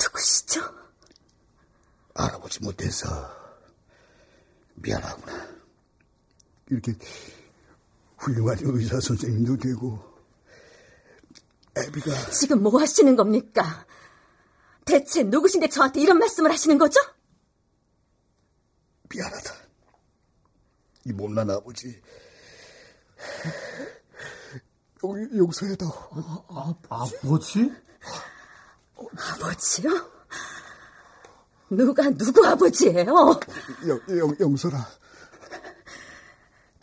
[0.00, 0.60] 누구시죠?
[2.14, 3.08] 알아보지 못해서
[4.76, 5.48] 미안하구나.
[6.70, 6.92] 이렇게
[8.24, 9.98] 훌륭한 의사 선생님도 되고
[11.76, 13.86] 애비가 지금 뭐 하시는 겁니까?
[14.84, 17.00] 대체 누구신데 저한테 이런 말씀을 하시는 거죠?
[19.10, 19.54] 미안하다.
[21.06, 22.00] 이 못난 아버지
[25.04, 25.90] 용- 용서해다오.
[26.48, 27.70] 아, 아버지?
[29.34, 29.90] 아버지요?
[31.70, 33.04] 누가 누구 아버지예요?
[33.88, 34.86] 영, 영, 영선아.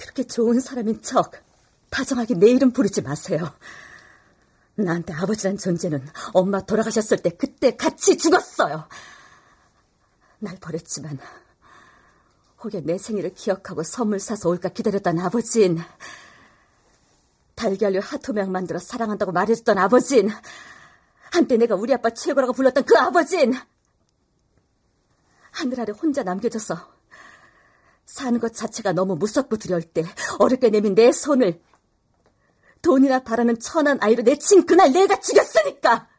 [0.02, 1.32] 그렇게 좋은 사람인 척
[1.92, 3.54] 다정하게 내 이름 부르지 마세요.
[4.74, 8.88] 나한테 아버지란 존재는 엄마 돌아가셨을 때 그때 같이 죽었어요.
[10.40, 11.20] 날 버렸지만
[12.64, 15.80] 혹여 내 생일을 기억하고 선물 사서 올까 기다렸던 아버진
[17.54, 20.32] 달걀류 하토명 만들어 사랑한다고 말해줬던 아버진
[21.32, 23.54] 한때 내가 우리 아빠 최고라고 불렀던 그 아버진
[25.52, 26.91] 하늘 아래 혼자 남겨져서
[28.12, 30.04] 사는 것 자체가 너무 무섭고 두려울 때
[30.40, 31.62] 어렵게 내민 내 손을
[32.82, 36.10] 돈이나 바라는 천한 아이로 내친 그날 내가 죽였으니까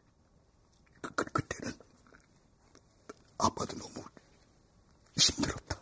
[1.03, 1.74] 그, 그, 그때는
[3.36, 3.93] 아빠도 너무
[5.18, 5.78] 힘들었다.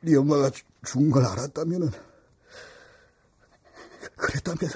[0.00, 1.90] 네 엄마가 주- 죽은 걸 알았다면은
[4.16, 4.70] 그랬다면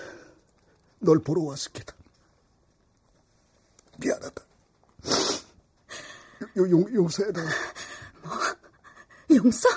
[0.98, 1.94] 널 보러 왔을 게다.
[3.96, 4.42] 미안하다.
[6.56, 7.42] 용, 용, 용서해라.
[9.36, 9.68] 용서?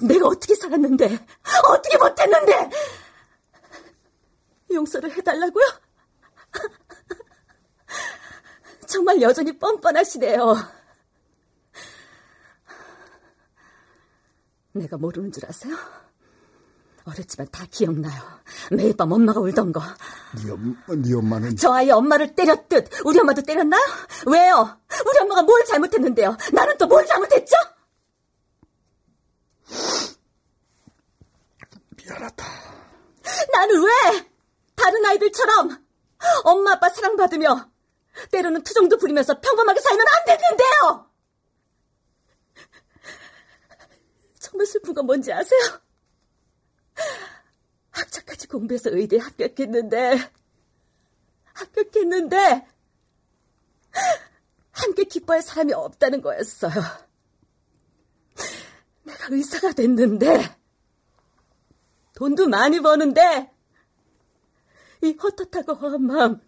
[0.00, 1.26] 내가 어떻게 살았는데
[1.68, 2.70] 어떻게 못했는데
[4.72, 5.64] 용서를 해달라고요?
[8.86, 10.54] 정말 여전히 뻔뻔하시네요.
[14.72, 15.76] 내가 모르는 줄 아세요?
[17.04, 18.22] 어렸지만 다 기억나요.
[18.70, 19.82] 매일 밤 엄마가 울던 거.
[20.44, 23.82] 네, 엄, 네 엄마는 저 아이 엄마를 때렸듯 우리 엄마도 때렸나요?
[24.26, 24.78] 왜요?
[25.06, 26.36] 우리 엄마가 뭘 잘못했는데요?
[26.52, 27.56] 나는 또 뭘 잘못했죠?
[32.04, 32.46] 미안하다.
[33.52, 34.30] 나는 왜
[34.74, 35.86] 다른 아이들처럼
[36.44, 37.70] 엄마 아빠 사랑받으며
[38.30, 41.10] 때로는 투정도 부리면서 평범하게 살면 안 됐는데요?
[44.38, 45.60] 정말 슬픈 건 뭔지 아세요?
[47.90, 50.30] 학자까지 공부해서 의대에 합격했는데
[51.54, 52.66] 합격했는데
[54.72, 56.72] 함께 기뻐할 사람이 없다는 거였어요.
[59.04, 60.61] 내가 의사가 됐는데
[62.22, 63.50] 돈도 많이 버는데
[65.02, 66.40] 이 헛헛하고 허한 마음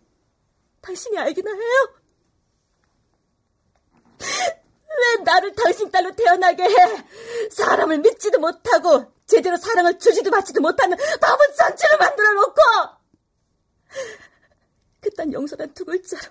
[0.81, 1.95] 당신이 알기나 해요?
[4.21, 7.07] 왜 나를 당신 딸로 태어나게 해?
[7.51, 12.61] 사람을 믿지도 못하고 제대로 사랑을 주지도 받지도 못하는 바보 전체를 만들어 놓고
[15.01, 16.23] 그딴 용서란 두 글자로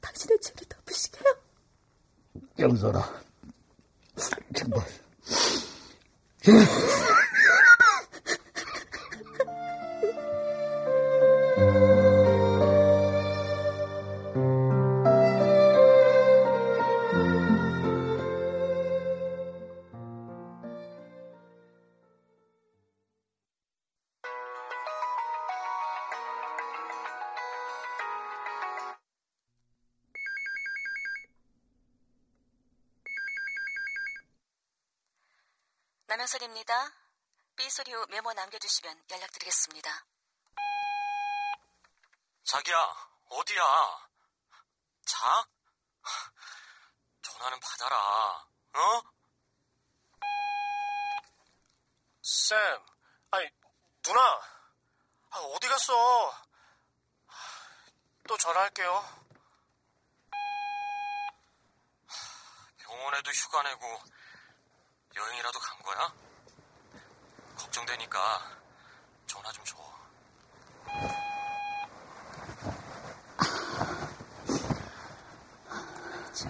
[0.00, 1.36] 당신의 죄를 덮으시게요?
[2.60, 3.22] 영선아.
[4.54, 4.86] 정말.
[36.26, 36.92] 남현선입니다.
[37.54, 40.06] 삐소리 후 메모 남겨주시면 연락드리겠습니다.
[42.44, 42.76] 자기야,
[43.28, 44.08] 어디야?
[45.06, 45.46] 자?
[47.22, 47.96] 전화는 받아라,
[48.74, 49.02] 어?
[52.22, 52.58] 쌤,
[53.30, 53.48] 아니,
[54.02, 54.20] 누나,
[55.30, 56.44] 아, 어디 갔어?
[58.26, 59.26] 또 전화할게요.
[62.78, 64.02] 병원에도 휴가 내고
[65.16, 66.12] 여행이라도 간 거야?
[67.56, 68.58] 걱정되니까
[69.26, 69.76] 전화 좀 줘.
[76.34, 76.48] 저,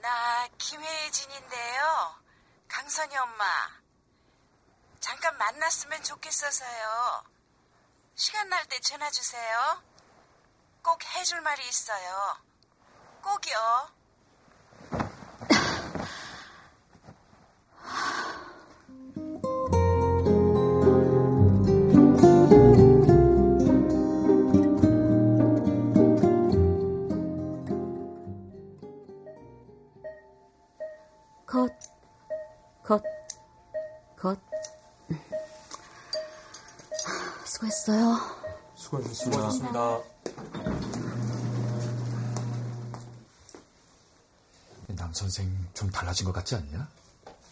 [0.00, 2.16] 나 김혜진인데요.
[2.68, 3.44] 강선이 엄마.
[5.00, 7.24] 잠깐 만났으면 좋겠어서요.
[8.14, 9.82] 시간 날 때 전화 주세요.
[10.82, 12.38] 꼭 해줄 말이 있어요.
[13.22, 13.95] 꼭이요.
[31.56, 31.72] 컷,
[32.82, 33.02] 컷,
[34.18, 34.38] 컷.
[37.46, 38.18] 수고했어요.
[38.74, 40.00] 수고하셨습니다.
[44.88, 46.86] 남 선생 좀 달라진 것 같지 않냐?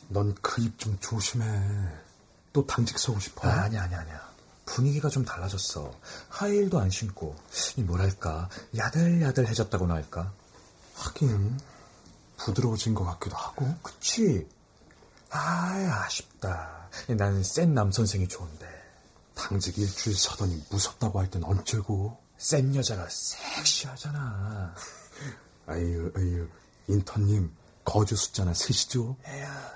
[0.09, 1.47] 넌 그 입 좀 조심해.
[2.53, 3.49] 또 당직 서고 싶어?
[3.49, 4.21] 아, 아니야, 아니야, 아니야.
[4.67, 5.91] 분위기가 좀 달라졌어.
[6.29, 7.35] 하이힐도 안 신고,
[7.77, 10.31] 이 뭐랄까, 야들야들해졌다고나 할까?
[10.95, 11.59] 하긴,
[12.45, 13.67] 부드러워진 것 같기도 하고.
[13.83, 14.47] 그치?
[15.31, 16.89] 아, 아쉽다.
[17.09, 18.69] 난센남 선생이 좋은데.
[19.35, 22.17] 당직 일주일 서더니 무섭다고 할 땐 언제고?
[22.37, 24.75] 센 여자가 섹시하잖아.
[25.67, 26.49] 아유, 아유,
[26.89, 27.51] 인턴님,
[27.85, 29.17] 거주 숫자나 셋이죠?
[29.27, 29.75] 에야.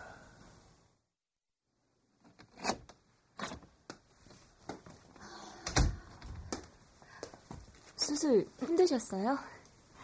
[7.96, 9.38] 수술 힘드셨어요?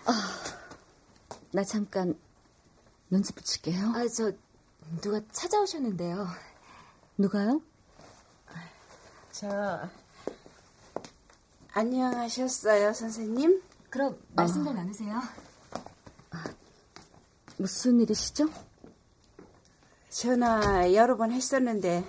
[0.06, 0.12] 아,
[1.52, 2.14] 나 잠깐
[3.10, 3.88] 눈치 붙일게요.
[3.94, 4.32] 아, 저
[5.00, 6.26] 누가 찾아오셨는데요.
[7.16, 7.60] 누가요?
[9.32, 9.88] 저,
[11.72, 13.62] 안녕하셨어요, 선생님?
[13.90, 15.20] 그럼 말씀들 나누세요.
[17.56, 18.48] 무슨 일이시죠?
[20.10, 22.04] 전화 여러 번 했었는데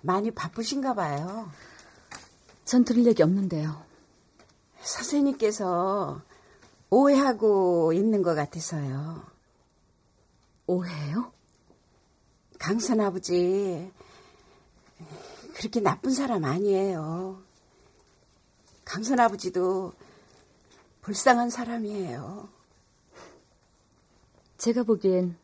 [0.00, 1.50] 많이 바쁘신가 봐요.
[2.64, 3.82] 전 들을 얘기 없는데요.
[4.80, 6.20] 선생님께서
[6.90, 9.31] 오해하고 있는 것 같아서요.
[10.72, 11.32] 오해요?
[12.58, 13.92] 강선 아버지
[15.54, 17.42] 그렇게 나쁜 사람 아니에요.
[18.84, 19.92] 강선 아버지도
[21.02, 22.48] 불쌍한 사람이에요.
[24.56, 25.36] 제가 보기엔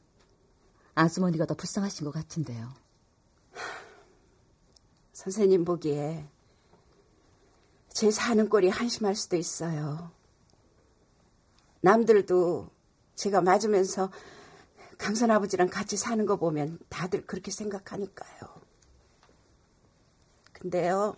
[0.94, 2.72] 아주머니가 더 불쌍하신 것 같은데요.
[5.12, 6.26] 선생님 보기에
[7.92, 10.10] 제 사는 꼴이 한심할 수도 있어요.
[11.80, 12.70] 남들도
[13.16, 14.10] 제가 맞으면서
[14.98, 18.58] 강선 아버지랑 같이 사는 거 보면 다들 그렇게 생각하니까요.
[20.52, 21.16] 근데요,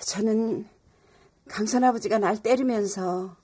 [0.00, 0.68] 저는
[1.48, 3.36] 강선 아버지가 날 때리면서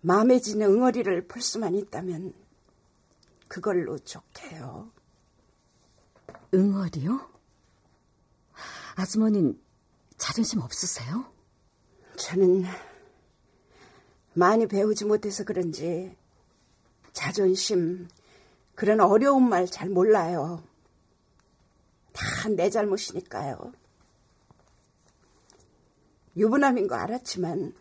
[0.00, 2.34] 마음에 지는 응어리를 풀 수만 있다면
[3.46, 4.90] 그걸로 좋게요.
[6.54, 7.30] 응어리요?
[8.94, 9.60] 아주머니는
[10.16, 11.30] 자존심 없으세요?
[12.16, 12.64] 저는
[14.34, 16.16] 많이 배우지 못해서 그런지
[17.12, 18.08] 자존심,
[18.74, 20.62] 그런 어려운 말 잘 몰라요.
[22.12, 23.72] 다 내 잘못이니까요.
[26.36, 27.74] 유부남인 거 알았지만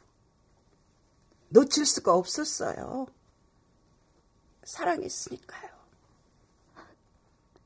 [1.50, 3.08] 놓칠 수가 없었어요.
[4.64, 5.72] 사랑했으니까요.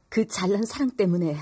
[0.10, 1.38] 그 잘난 사랑 때문에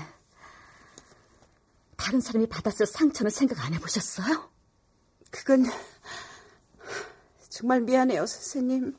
[1.96, 4.50] 다른 사람이 받았을 상처는 생각 안 해보셨어요?
[5.30, 5.64] 그건
[7.48, 8.96] 정말 미안해요, 선생님.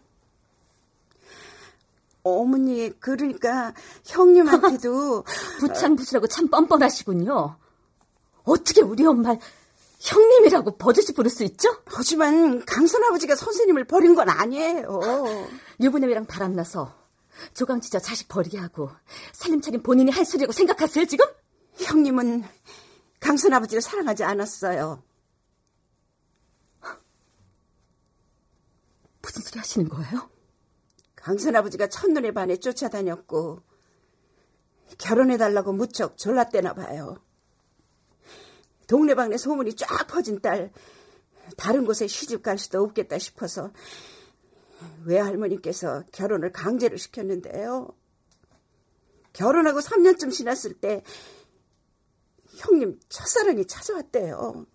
[2.26, 3.73] 어머니, 그러니까
[4.03, 5.23] 형님한테도
[5.59, 7.55] 부창부수라고 참 뻔뻔하시군요.
[8.43, 9.39] 어떻게 우리 엄마를
[9.99, 11.69] 형님이라고 버젓이 부를 수 있죠?
[11.86, 15.01] 하지만 강선 아버지가 선생님을 버린 건 아니에요.
[15.80, 16.93] 유부남이랑 바람나서
[17.53, 18.89] 조강지저 자식 버리게 하고
[19.34, 21.26] 살림차린 본인이 할 소리라고 생각하세요 지금?
[21.78, 22.43] 형님은
[23.19, 25.03] 강선 아버지를 사랑하지 않았어요.
[29.21, 30.35] 무슨 소리 하시는 거예요?
[31.26, 33.63] 강선 아버지가 첫눈에 반해 쫓아다녔고
[34.99, 37.17] 결혼해달라고 무척 졸랐대나 봐요.
[38.86, 40.71] 동네방네 소문이 쫙 퍼진 딸
[41.57, 43.71] 다른 곳에 시집 갈 수도 없겠다 싶어서
[45.05, 47.88] 외할머니께서 결혼을 강제로 시켰는데요.
[49.34, 51.01] 결혼하고 3년쯤 지났을 때
[52.57, 54.67] 형님 첫사랑이 찾아왔대요.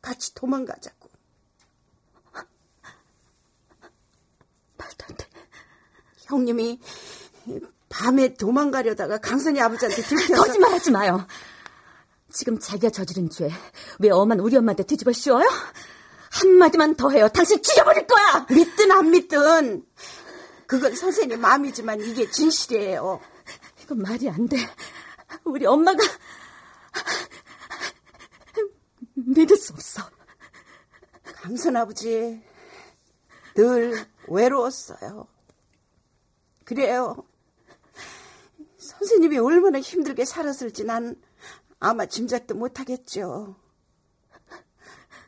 [0.00, 1.10] 같이 도망가자고.
[4.76, 5.26] 말도 안 돼.
[6.26, 6.80] 형님이
[7.88, 11.26] 밤에 도망가려다가 강선이 아버지한테 들켜서 거짓말하지 마요.
[12.32, 13.48] 지금 자기가 저지른 죄
[13.98, 15.48] 왜 엄한 우리 엄마한테 뒤집어 씌워요?
[16.30, 17.28] 한마디만 더 해요.
[17.32, 18.46] 당신 죽여버릴 거야!
[18.50, 19.86] 믿든 안 믿든
[20.66, 23.20] 그건 선생님 마음이지만 이게 진실이에요.
[23.82, 24.56] 이건 말이 안 돼.
[25.44, 25.98] 우리 엄마가
[29.14, 30.02] 믿을 수 없어.
[31.24, 32.42] 강선 아버지
[33.54, 35.26] 늘 외로웠어요.
[36.66, 37.16] 그래요.
[38.76, 41.14] 선생님이 얼마나 힘들게 살았을지 난
[41.78, 43.54] 아마 짐작도 못하겠죠.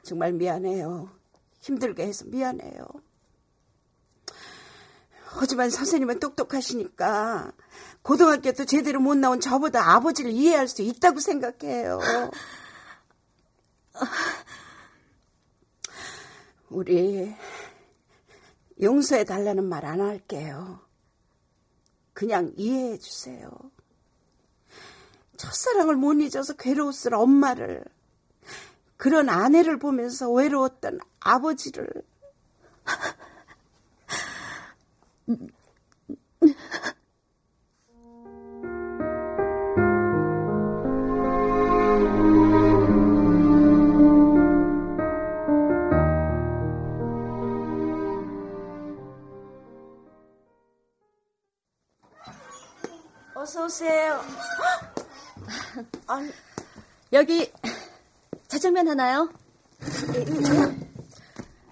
[0.03, 1.09] 정말 미안해요.
[1.61, 2.85] 힘들게 해서 미안해요.
[5.27, 7.53] 하지만 선생님은 똑똑하시니까
[8.03, 12.01] 고등학교도 제대로 못 나온 저보다 아버지를 이해할 수 있다고 생각해요.
[16.69, 17.33] 우리
[18.81, 20.88] 용서해 달라는 말 안 할게요.
[22.19, 23.49] 그냥 이해해 주세요.
[25.37, 27.85] 첫사랑을 못 잊어서 괴로웠을 엄마를
[28.97, 31.89] 그런 아내를 보면서 외로웠던 아버지를
[53.49, 54.21] 어서 오세요.
[56.07, 56.31] 아니,
[57.15, 57.51] 여기
[58.47, 59.33] 자장면 하나요?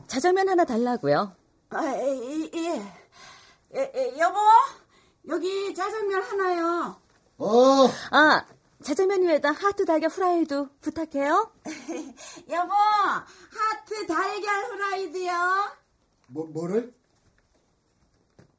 [0.07, 1.37] 자장면 하나 달라고요.
[1.68, 2.93] 아, 예, 예.
[3.74, 4.39] 예, 예, 여보,
[5.29, 6.99] 여기 짜장면 하나요.
[7.37, 7.87] 어.
[8.11, 8.47] 아,
[8.83, 11.53] 자장면 위에다 하트 달걀 후라이도 부탁해요.
[12.49, 15.35] 여보, 하트 달걀 후라이드요.
[16.29, 16.95] 뭐, 뭐를?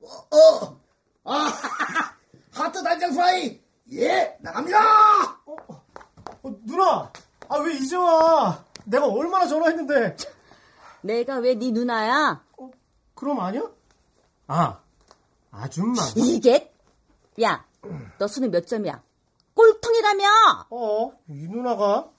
[0.04, 0.82] 어, 어.
[1.24, 2.14] 아,
[2.58, 3.62] 하트 달걀 프라이.
[3.94, 4.80] 예, 나갑니다.
[5.46, 5.56] 어,
[6.44, 7.12] 어, 누나,
[7.50, 8.64] 아 왜 이제 와?
[8.86, 10.18] 내가 얼마나 전화했는데.
[11.02, 12.44] 내가 왜 네 누나야?
[12.58, 12.72] 어,
[13.16, 13.62] 그럼 아니야?
[14.48, 14.80] 아,
[15.52, 16.02] 아줌마.
[16.16, 16.74] 이게?
[17.42, 17.66] 야,
[18.18, 19.02] 너 수능 몇 점이야?
[19.54, 20.26] 꼴통이라며!
[20.70, 22.10] 어, 이 누나가?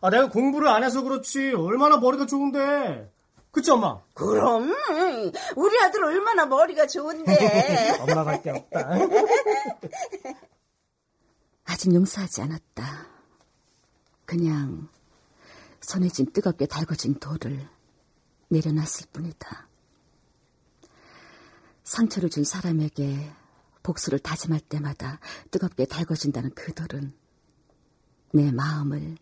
[0.00, 1.52] 아, 내가 공부를 안 해서 그렇지.
[1.52, 3.11] 얼마나 머리가 좋은데.
[3.52, 4.00] 그치, 엄마?
[4.14, 4.74] 그럼,
[5.56, 7.32] 우리 아들 얼마나 머리가 좋은데.
[8.00, 8.88] 할게 없다.
[11.64, 13.06] 아직 용서하지 않았다.
[14.24, 14.88] 그냥
[15.82, 17.68] 손에 쥔 뜨겁게 달궈진 돌을
[18.48, 19.68] 내려놨을 뿐이다.
[21.84, 23.32] 상처를 준 사람에게
[23.82, 27.12] 복수를 다짐할 때마다 뜨겁게 달궈진다는 그 돌은
[28.32, 29.18] 내 마음을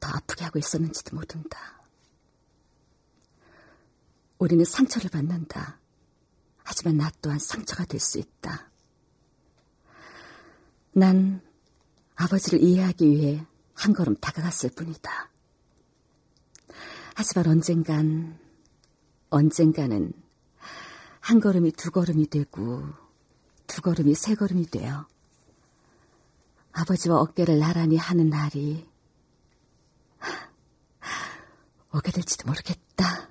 [0.00, 1.79] 더 아프게 하고 있었는지도 모른다.
[4.40, 5.78] 우리는 상처를 받는다.
[6.64, 8.70] 하지만 나 또한 상처가 될 수 있다.
[10.92, 11.42] 난
[12.16, 15.30] 아버지를 이해하기 위해 한 걸음 다가갔을 뿐이다.
[17.14, 18.38] 하지만 언젠간,
[19.28, 20.12] 언젠가는
[21.20, 22.82] 한 걸음이 두 걸음이 되고,
[23.66, 25.06] 두 걸음이 세 걸음이 되어
[26.72, 28.88] 아버지와 어깨를 나란히 하는 날이
[31.92, 33.28] 오게 될지도 모르겠다.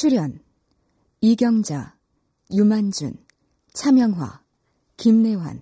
[0.00, 0.42] 출연
[1.20, 1.94] 이경자,
[2.50, 3.22] 유만준,
[3.74, 4.42] 차명화,
[4.96, 5.60] 김래환,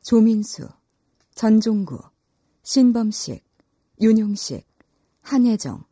[0.00, 0.66] 조민수,
[1.34, 2.00] 전종구,
[2.62, 3.44] 신범식,
[4.00, 4.66] 윤용식,
[5.20, 5.84] 한혜정,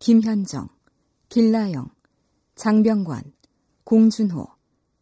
[0.00, 0.68] 김현정,
[1.30, 1.88] 길라영,
[2.56, 3.32] 장병관,
[3.84, 4.46] 공준호,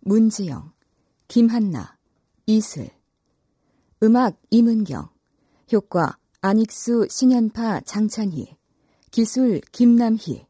[0.02, 0.72] 문지영,
[1.26, 1.98] 김한나,
[2.46, 2.88] 이슬.
[4.00, 5.08] 음악 임은경
[5.72, 8.56] 효과 안익수, 신현파, 장찬희.
[9.10, 10.47] 기술 김남희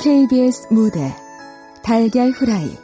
[0.00, 1.12] KBS 무대
[1.82, 2.78] 달걀 후라이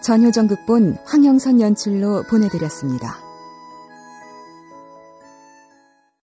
[0.00, 3.25] 전효정 극본 황영선 연출로 보내드렸습니다.